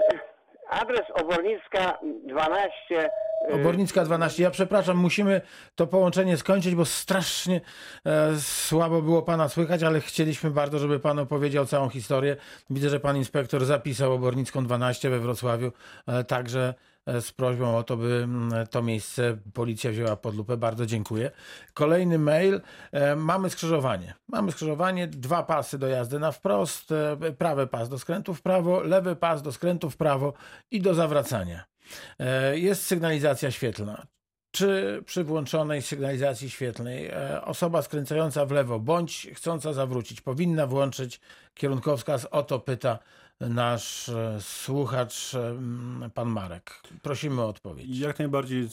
adres 0.70 1.06
Obornicka 1.14 1.98
12. 2.24 3.10
y, 3.50 3.54
Obornicka 3.54 4.04
12. 4.04 4.42
Ja 4.42 4.50
przepraszam, 4.50 4.96
musimy 4.96 5.40
to 5.74 5.86
połączenie 5.86 6.36
skończyć, 6.36 6.74
bo 6.74 6.84
strasznie 6.84 7.60
e, 8.06 8.36
słabo 8.40 9.02
było 9.02 9.22
pana 9.22 9.48
słychać, 9.48 9.82
ale 9.82 10.00
chcieliśmy 10.00 10.50
bardzo, 10.50 10.78
żeby 10.78 11.00
pan 11.00 11.18
opowiedział 11.18 11.66
całą 11.66 11.88
historię. 11.88 12.36
Widzę, 12.70 12.88
że 12.88 13.00
pan 13.00 13.16
inspektor 13.16 13.64
zapisał 13.64 14.12
Obornicką 14.12 14.64
12 14.64 15.10
we 15.10 15.18
Wrocławiu, 15.18 15.72
e, 16.06 16.24
także 16.24 16.74
z 17.20 17.32
prośbą 17.32 17.76
o 17.78 17.82
to, 17.82 17.96
by 17.96 18.20
mm, 18.24 18.66
to 18.66 18.82
miejsce 18.82 19.36
policja 19.54 19.90
wzięła 19.90 20.16
pod 20.16 20.34
lupę. 20.34 20.56
Bardzo 20.56 20.86
dziękuję. 20.86 21.30
Kolejny 21.74 22.18
mail. 22.18 22.60
E, 22.92 23.16
Mamy 23.16 23.50
skrzyżowanie. 23.50 24.14
Mamy 24.28 24.52
skrzyżowanie, 24.52 25.06
dwa 25.06 25.42
pasy 25.42 25.78
do 25.78 25.88
jazdy 25.88 26.18
na 26.18 26.32
wprost, 26.32 26.92
e, 26.92 27.32
prawy 27.32 27.66
pas 27.66 27.88
do 27.88 27.98
skrętu 27.98 28.34
w 28.34 28.42
prawo, 28.42 28.80
lewy 28.80 29.16
pas 29.16 29.42
do 29.42 29.52
skrętu 29.52 29.90
w 29.90 29.96
prawo 29.96 30.32
i 30.70 30.80
do 30.80 30.94
zawracania. 30.94 31.64
E, 32.18 32.58
Jest 32.58 32.82
sygnalizacja 32.86 33.50
świetlna. 33.50 34.06
Czy 34.52 35.02
przy 35.06 35.24
włączonej 35.24 35.82
sygnalizacji 35.82 36.50
świetlnej 36.50 37.06
e, 37.06 37.42
osoba 37.44 37.82
skręcająca 37.82 38.46
w 38.46 38.50
lewo 38.50 38.78
bądź 38.78 39.28
chcąca 39.34 39.72
zawrócić 39.72 40.20
powinna 40.20 40.66
włączyć 40.66 41.20
kierunkowskaz? 41.54 42.26
O 42.30 42.42
to 42.42 42.60
pyta 42.60 42.98
nasz 43.40 44.08
e, 44.08 44.38
słuchacz, 44.40 45.34
e, 45.34 45.56
pan 46.14 46.28
Marek. 46.28 46.82
Prosimy 47.02 47.42
o 47.42 47.48
odpowiedź. 47.48 47.98
Jak 47.98 48.18
najbardziej 48.18 48.68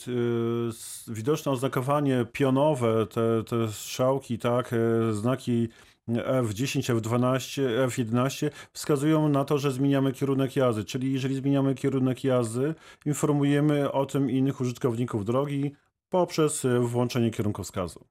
s- 0.70 1.04
widoczne 1.08 1.52
oznakowanie 1.52 2.26
pionowe, 2.32 3.06
te, 3.08 3.44
te 3.44 3.72
strzałki, 3.72 4.38
tak, 4.38 4.76
znaki 5.12 5.70
F10, 6.10 6.96
F12, 7.02 7.62
F11 7.88 8.50
wskazują 8.74 9.30
na 9.30 9.46
to, 9.46 9.58
że 9.58 9.72
zmieniamy 9.72 10.12
kierunek 10.12 10.56
jazdy. 10.56 10.84
Czyli 10.86 11.14
jeżeli 11.14 11.36
zmieniamy 11.36 11.76
kierunek 11.76 12.24
jazdy, 12.24 12.76
informujemy 13.06 13.92
o 13.92 14.06
tym 14.06 14.30
innych 14.32 14.62
użytkowników 14.62 15.26
drogi 15.26 15.72
poprzez 16.10 16.66
włączenie 16.82 17.32
kierunkowskazu. 17.32 18.06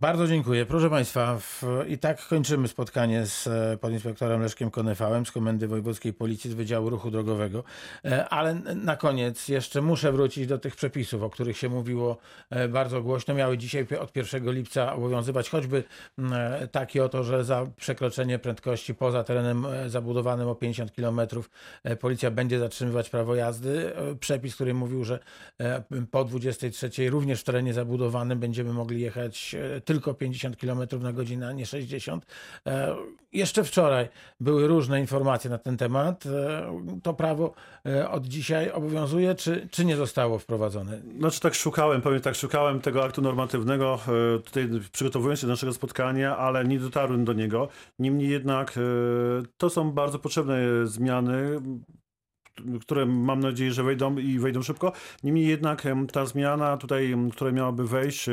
Bardzo 0.00 0.26
dziękuję. 0.26 0.66
Proszę 0.66 0.90
Państwa, 0.90 1.38
w, 1.38 1.62
i 1.88 1.98
tak 1.98 2.26
kończymy 2.26 2.68
spotkanie 2.68 3.26
z 3.26 3.46
e, 3.46 3.76
podinspektorem 3.80 4.42
Leszkiem 4.42 4.70
Konefałem 4.70 5.26
z 5.26 5.32
Komendy 5.32 5.68
Wojewódzkiej 5.68 6.12
Policji 6.12 6.50
z 6.50 6.54
Wydziału 6.54 6.90
Ruchu 6.90 7.10
Drogowego. 7.10 7.64
E, 8.04 8.28
Ale 8.28 8.54
na 8.74 8.96
koniec 8.96 9.48
jeszcze 9.48 9.82
muszę 9.82 10.12
wrócić 10.12 10.46
do 10.46 10.58
tych 10.58 10.76
przepisów, 10.76 11.22
o 11.22 11.30
których 11.30 11.58
się 11.58 11.68
mówiło 11.68 12.18
e, 12.50 12.68
bardzo 12.68 13.02
głośno. 13.02 13.34
Miały 13.34 13.58
dzisiaj 13.58 13.86
od 14.00 14.16
1 14.16 14.52
lipca 14.52 14.92
obowiązywać 14.92 15.50
choćby 15.50 15.84
m, 16.18 16.32
e, 16.32 16.68
taki 16.68 17.00
oto, 17.00 17.24
że 17.24 17.44
za 17.44 17.66
przekroczenie 17.76 18.38
prędkości 18.38 18.94
poza 18.94 19.24
terenem 19.24 19.66
zabudowanym 19.86 20.48
o 20.48 20.54
50 20.54 20.92
km 20.92 21.20
policja 22.00 22.30
będzie 22.30 22.58
zatrzymywać 22.58 23.10
prawo 23.10 23.34
jazdy. 23.34 23.92
Przepis, 24.20 24.54
który 24.54 24.74
mówił, 24.74 25.04
że 25.04 25.18
po 26.10 26.24
23 26.24 27.10
również 27.10 27.40
w 27.40 27.44
terenie 27.44 27.74
zabudowanym 27.74 28.38
będziemy 28.38 28.72
mogli 28.72 29.00
jechać 29.00 29.56
tylko 29.86 30.14
50 30.14 30.56
km 30.56 30.80
na 31.00 31.12
godzinę, 31.12 31.48
a 31.48 31.52
nie 31.52 31.66
60. 31.66 32.26
E, 32.66 32.96
Jeszcze 33.32 33.64
wczoraj 33.64 34.08
były 34.40 34.66
różne 34.66 35.00
informacje 35.00 35.50
na 35.50 35.58
ten 35.58 35.76
temat. 35.76 36.26
E, 36.26 37.00
To 37.02 37.14
prawo 37.14 37.54
e, 37.86 38.10
od 38.10 38.26
dzisiaj 38.26 38.70
obowiązuje, 38.70 39.34
czy, 39.34 39.68
czy 39.70 39.84
nie 39.84 39.96
zostało 39.96 40.38
wprowadzone? 40.38 41.02
Znaczy 41.18 41.40
tak 41.40 41.54
szukałem, 41.54 42.02
powiem 42.02 42.20
tak, 42.20 42.34
szukałem 42.34 42.80
tego 42.80 43.04
aktu 43.04 43.22
normatywnego 43.22 43.98
tutaj 44.44 44.68
przygotowując 44.92 45.40
się 45.40 45.46
do 45.46 45.52
naszego 45.52 45.72
spotkania, 45.72 46.36
ale 46.36 46.64
nie 46.64 46.78
dotarłem 46.78 47.24
do 47.24 47.32
niego. 47.32 47.68
Niemniej 47.98 48.30
jednak 48.30 48.78
to 49.56 49.70
są 49.70 49.92
bardzo 49.92 50.18
potrzebne 50.18 50.86
zmiany, 50.86 51.60
które 52.80 53.06
mam 53.06 53.40
nadzieję, 53.40 53.72
że 53.72 53.82
wejdą 53.82 54.18
i 54.18 54.38
wejdą 54.38 54.62
szybko. 54.62 54.92
Niemniej 55.22 55.46
jednak 55.46 55.82
ta 56.12 56.26
zmiana 56.26 56.76
tutaj, 56.76 57.14
która 57.32 57.52
miałaby 57.52 57.86
wejść, 57.86 58.26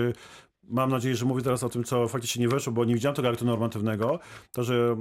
mam 0.69 0.89
nadzieję, 0.89 1.15
że 1.15 1.25
mówię 1.25 1.41
teraz 1.43 1.63
o 1.63 1.69
tym, 1.69 1.83
co 1.83 2.07
faktycznie 2.07 2.41
nie 2.41 2.49
weszło, 2.49 2.73
bo 2.73 2.85
nie 2.85 2.93
widziałem 2.93 3.15
tego 3.15 3.29
aktu 3.29 3.45
normatywnego, 3.45 4.19
to 4.51 4.63
że 4.63 4.95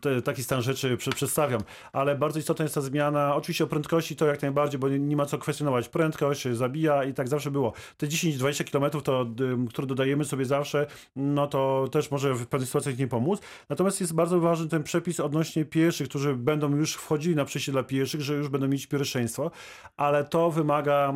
te, 0.00 0.22
taki 0.22 0.42
stan 0.42 0.62
rzeczy 0.62 0.96
prze- 0.96 1.12
przedstawiam. 1.12 1.60
Ale 1.92 2.16
bardzo 2.16 2.38
istotna 2.38 2.62
jest 2.62 2.74
ta 2.74 2.80
zmiana. 2.80 3.34
Oczywiście 3.36 3.64
o 3.64 3.66
prędkości 3.66 4.16
to 4.16 4.26
jak 4.26 4.42
najbardziej, 4.42 4.80
bo 4.80 4.88
nie, 4.88 4.98
nie 4.98 5.16
ma 5.16 5.26
co 5.26 5.38
kwestionować. 5.38 5.88
Prędkość 5.88 6.48
zabija 6.52 7.04
i 7.04 7.14
tak 7.14 7.28
zawsze 7.28 7.50
było. 7.50 7.72
Te 7.96 8.06
10-20 8.06 8.70
km, 8.70 9.02
to, 9.02 9.26
które 9.68 9.86
dodajemy 9.86 10.24
sobie 10.24 10.44
zawsze, 10.44 10.86
no 11.16 11.46
to 11.46 11.88
też 11.92 12.10
może 12.10 12.34
w 12.34 12.46
pewnych 12.46 12.68
sytuacjach 12.68 12.98
nie 12.98 13.08
pomóc. 13.08 13.40
Natomiast 13.68 14.00
jest 14.00 14.14
bardzo 14.14 14.40
ważny 14.40 14.68
ten 14.68 14.82
przepis 14.82 15.20
odnośnie 15.20 15.64
pieszych, 15.64 16.08
którzy 16.08 16.34
będą 16.34 16.76
już 16.76 16.94
wchodzili 16.94 17.36
na 17.36 17.44
przejście 17.44 17.72
dla 17.72 17.82
pieszych, 17.82 18.20
że 18.20 18.34
już 18.34 18.48
będą 18.48 18.68
mieć 18.68 18.86
pierwszeństwo, 18.86 19.50
ale 19.96 20.24
to 20.24 20.50
wymaga 20.50 21.14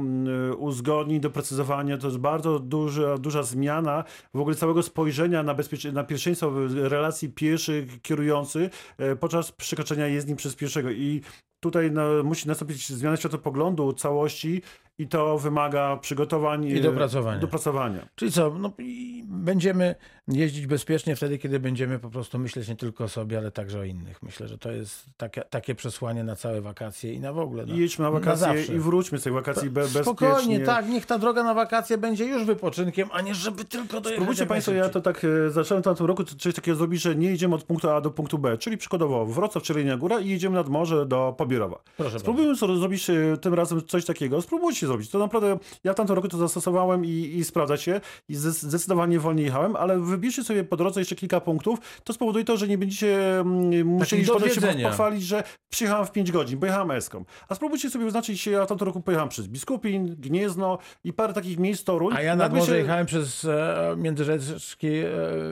uzgodnień, 0.59 1.20
doprecyzowania. 1.20 1.98
To 1.98 2.07
jest 2.07 2.18
bardzo 2.18 2.59
duża, 2.59 3.18
duża 3.18 3.42
zmiana 3.42 4.04
w 4.35 4.40
ogóle 4.40 4.57
całego 4.57 4.83
spojrzenia 4.83 5.42
na, 5.42 5.54
na 5.92 6.04
pierwszeństwo 6.04 6.52
relacji 6.74 7.28
pieszych 7.28 8.02
kierujący 8.02 8.58
e, 8.99 9.16
podczas 9.16 9.53
przekroczenia 9.53 10.07
jezdni 10.07 10.37
przez 10.37 10.57
pieszego. 10.57 10.90
I 10.90 11.23
tutaj 11.61 11.90
no, 11.92 12.03
musi 12.25 12.49
nastąpić 12.49 12.88
zmiana 12.88 13.16
światopoglądu 13.16 13.92
całości 13.92 14.62
i 14.99 15.09
to 15.09 15.38
wymaga 15.38 15.97
przygotowań 15.97 16.64
I 16.64 16.79
e, 16.79 16.83
dopracowania. 16.83 17.38
dopracowania. 17.38 18.09
Czyli 18.14 18.33
co, 18.33 18.51
no, 18.59 18.73
i 18.79 19.25
będziemy 19.27 19.94
jeździć 20.29 20.66
bezpiecznie 20.66 21.16
wtedy, 21.16 21.38
kiedy 21.38 21.61
będziemy 21.61 21.99
po 21.99 22.11
prostu 22.11 22.38
myśleć 22.38 22.68
nie 22.68 22.77
tylko 22.77 23.05
o 23.05 23.09
sobie, 23.09 23.38
ale 23.38 23.51
także 23.51 23.81
o 23.81 23.85
innych. 23.85 24.23
Myślę, 24.23 24.49
że 24.49 24.59
to 24.59 24.73
jest 24.73 25.07
takie, 25.16 25.42
takie 25.51 25.75
przesłanie 25.75 26.25
na 26.25 26.37
całe 26.37 26.61
wakacje 26.61 27.12
i 27.12 27.21
na 27.21 27.33
w 27.33 27.38
ogóle. 27.38 27.64
I 27.64 27.77
jedźmy 27.77 28.05
na 28.05 28.11
wakacje 28.11 28.47
zawsze. 28.47 28.75
i 28.75 28.79
wróćmy 28.79 29.18
z 29.18 29.23
tych 29.23 29.33
wakacji 29.33 29.71
be, 29.71 29.81
bezpiecznie. 29.81 30.03
Spokojnie, 30.03 30.61
tak, 30.61 30.88
niech 30.88 31.07
ta 31.07 31.18
droga 31.18 31.42
na 31.42 31.55
wakacje 31.55 31.99
będzie 31.99 32.25
już 32.25 32.44
wypoczynkiem, 32.44 33.09
a 33.12 33.21
nie 33.21 33.35
żeby 33.35 33.64
tylko 33.64 34.01
dojechać. 34.01 34.12
Spróbujcie 34.12 34.47
Państwo, 34.47 34.73
ja 34.73 34.88
to 34.88 35.01
tak 35.01 35.25
e, 35.25 35.51
zacząłem 35.51 35.83
w 35.83 35.85
tamtym 35.85 36.07
roku 36.07 36.25
coś 36.25 36.55
takiego 36.55 36.77
zrobić, 36.77 37.03
że 37.03 37.16
nie 37.16 37.31
jedziemy 37.31 37.55
od 37.55 37.64
punktu 37.64 37.90
A 37.90 38.01
do 38.01 38.11
punktu 38.11 38.38
B, 38.38 38.59
czyli 38.59 38.77
przykładowo 38.77 39.27
Wrocław 39.27 39.64
czy 39.64 39.73
Jelenia 39.73 39.97
Góra 39.97 40.21
i 40.21 40.29
jedziemy 40.29 40.55
nad 40.55 40.68
morze 40.68 41.07
do 41.07 41.35
Pobierowa. 41.49 41.83
Proszę 41.97 42.19
Spróbujmy 42.19 42.57
sobie 42.57 42.77
zrobić 42.77 43.11
e, 43.11 43.37
tym 43.41 43.55
razem 43.55 43.83
coś 43.87 44.05
takiego. 44.05 44.43
Spróbujcie 44.43 44.87
zrobić. 44.87 45.11
To 45.11 45.19
naprawdę, 45.19 45.59
ja 45.85 45.93
w 45.93 45.97
tamtym 45.97 46.17
roku 46.17 46.29
to 46.29 46.37
zastosowałem 46.37 47.05
i, 47.05 47.09
i 47.09 47.45
sprawdza 47.45 47.77
się 47.77 48.01
i 48.29 48.35
zdecydowanie 48.35 49.21
wolniej 49.21 49.45
jechałem, 49.47 49.77
ale 49.77 50.01
wybierzcie 50.01 50.45
sobie 50.45 50.65
po 50.65 50.77
drodze 50.77 51.01
jeszcze 51.01 51.17
kilka 51.17 51.41
punktów. 51.41 51.79
To 52.05 52.13
spowoduje 52.13 52.45
to, 52.45 52.57
że 52.57 52.69
nie 52.69 52.79
będziecie 52.79 53.41
mm, 53.41 53.87
musieli 53.87 54.27
potem 54.27 54.51
się 54.51 54.61
pochwalić, 54.83 55.23
że 55.23 55.43
przyjechałem 55.69 56.07
w 56.07 56.13
5 56.13 56.33
godzin, 56.33 56.59
bo 56.59 56.67
jechałem 56.67 56.91
eską. 56.91 57.25
A 57.49 57.55
spróbujcie 57.55 57.91
sobie 57.91 58.05
wyznaczyć, 58.05 58.47
ja 58.47 58.65
w 58.65 58.69
tamtym 58.69 58.87
roku 58.87 59.01
pojechałem 59.01 59.29
przez 59.29 59.47
Biskupin, 59.47 60.17
Gniezno 60.19 60.79
i 61.05 61.13
parę 61.13 61.33
takich 61.33 61.59
miejsc 61.59 61.85
Toruń. 61.85 62.15
A 62.17 62.23
ja 62.23 62.37
nad 62.37 62.55
morze 62.55 62.73
się- 62.73 62.79
jechałem 62.79 63.07
przez 63.07 63.45
e, 63.45 63.95
Międzyrzecki, 63.97 64.89
e, 64.89 65.11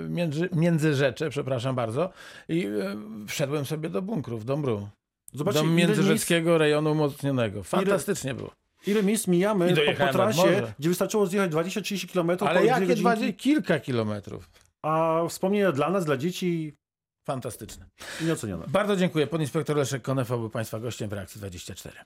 między, 0.08 0.48
Międzyrzecze, 0.52 1.30
przepraszam 1.30 1.74
bardzo, 1.74 2.10
i 2.48 2.66
e, 2.66 2.96
wszedłem 3.26 3.64
sobie 3.64 3.88
do 3.88 4.02
bunkrów, 4.02 4.44
do 4.44 4.56
Mru. 4.56 4.88
Zobaczcie, 5.32 5.60
do 5.60 5.66
ile 5.66 5.74
miejsc- 5.74 5.88
Międzyrzeckiego 5.88 6.58
rejonu 6.58 6.92
umocnionego. 6.92 7.62
Fantastycznie 7.62 8.34
było. 8.34 8.50
Ile 8.86 9.02
miejsc 9.02 9.26
mijamy 9.26 9.74
po, 9.96 10.06
po 10.06 10.12
trasie, 10.12 10.72
gdzie 10.78 10.88
wystarczyło 10.88 11.26
zjechać 11.26 11.50
20-30 11.52 12.12
km 12.12 12.30
Ale 12.48 12.64
jakie 12.66 12.80
godzinki, 12.80 13.00
20, 13.02 13.32
kilka 13.32 13.80
kilometrów. 13.80 14.50
a 14.82 15.20
wspomnienia 15.28 15.72
dla 15.72 15.90
nas, 15.90 16.04
dla 16.04 16.16
dzieci 16.16 16.74
Fantastyczne. 17.24 17.86
nieocenione. 18.20 18.64
Bardzo 18.68 18.96
dziękuję. 18.96 19.26
Podinspektor 19.26 19.76
Leszek 19.76 20.02
Konefa 20.02 20.36
był 20.36 20.50
Państwa 20.50 20.80
gościem 20.80 21.08
w 21.10 21.12
Reakcji 21.12 21.38
24. 21.38 21.96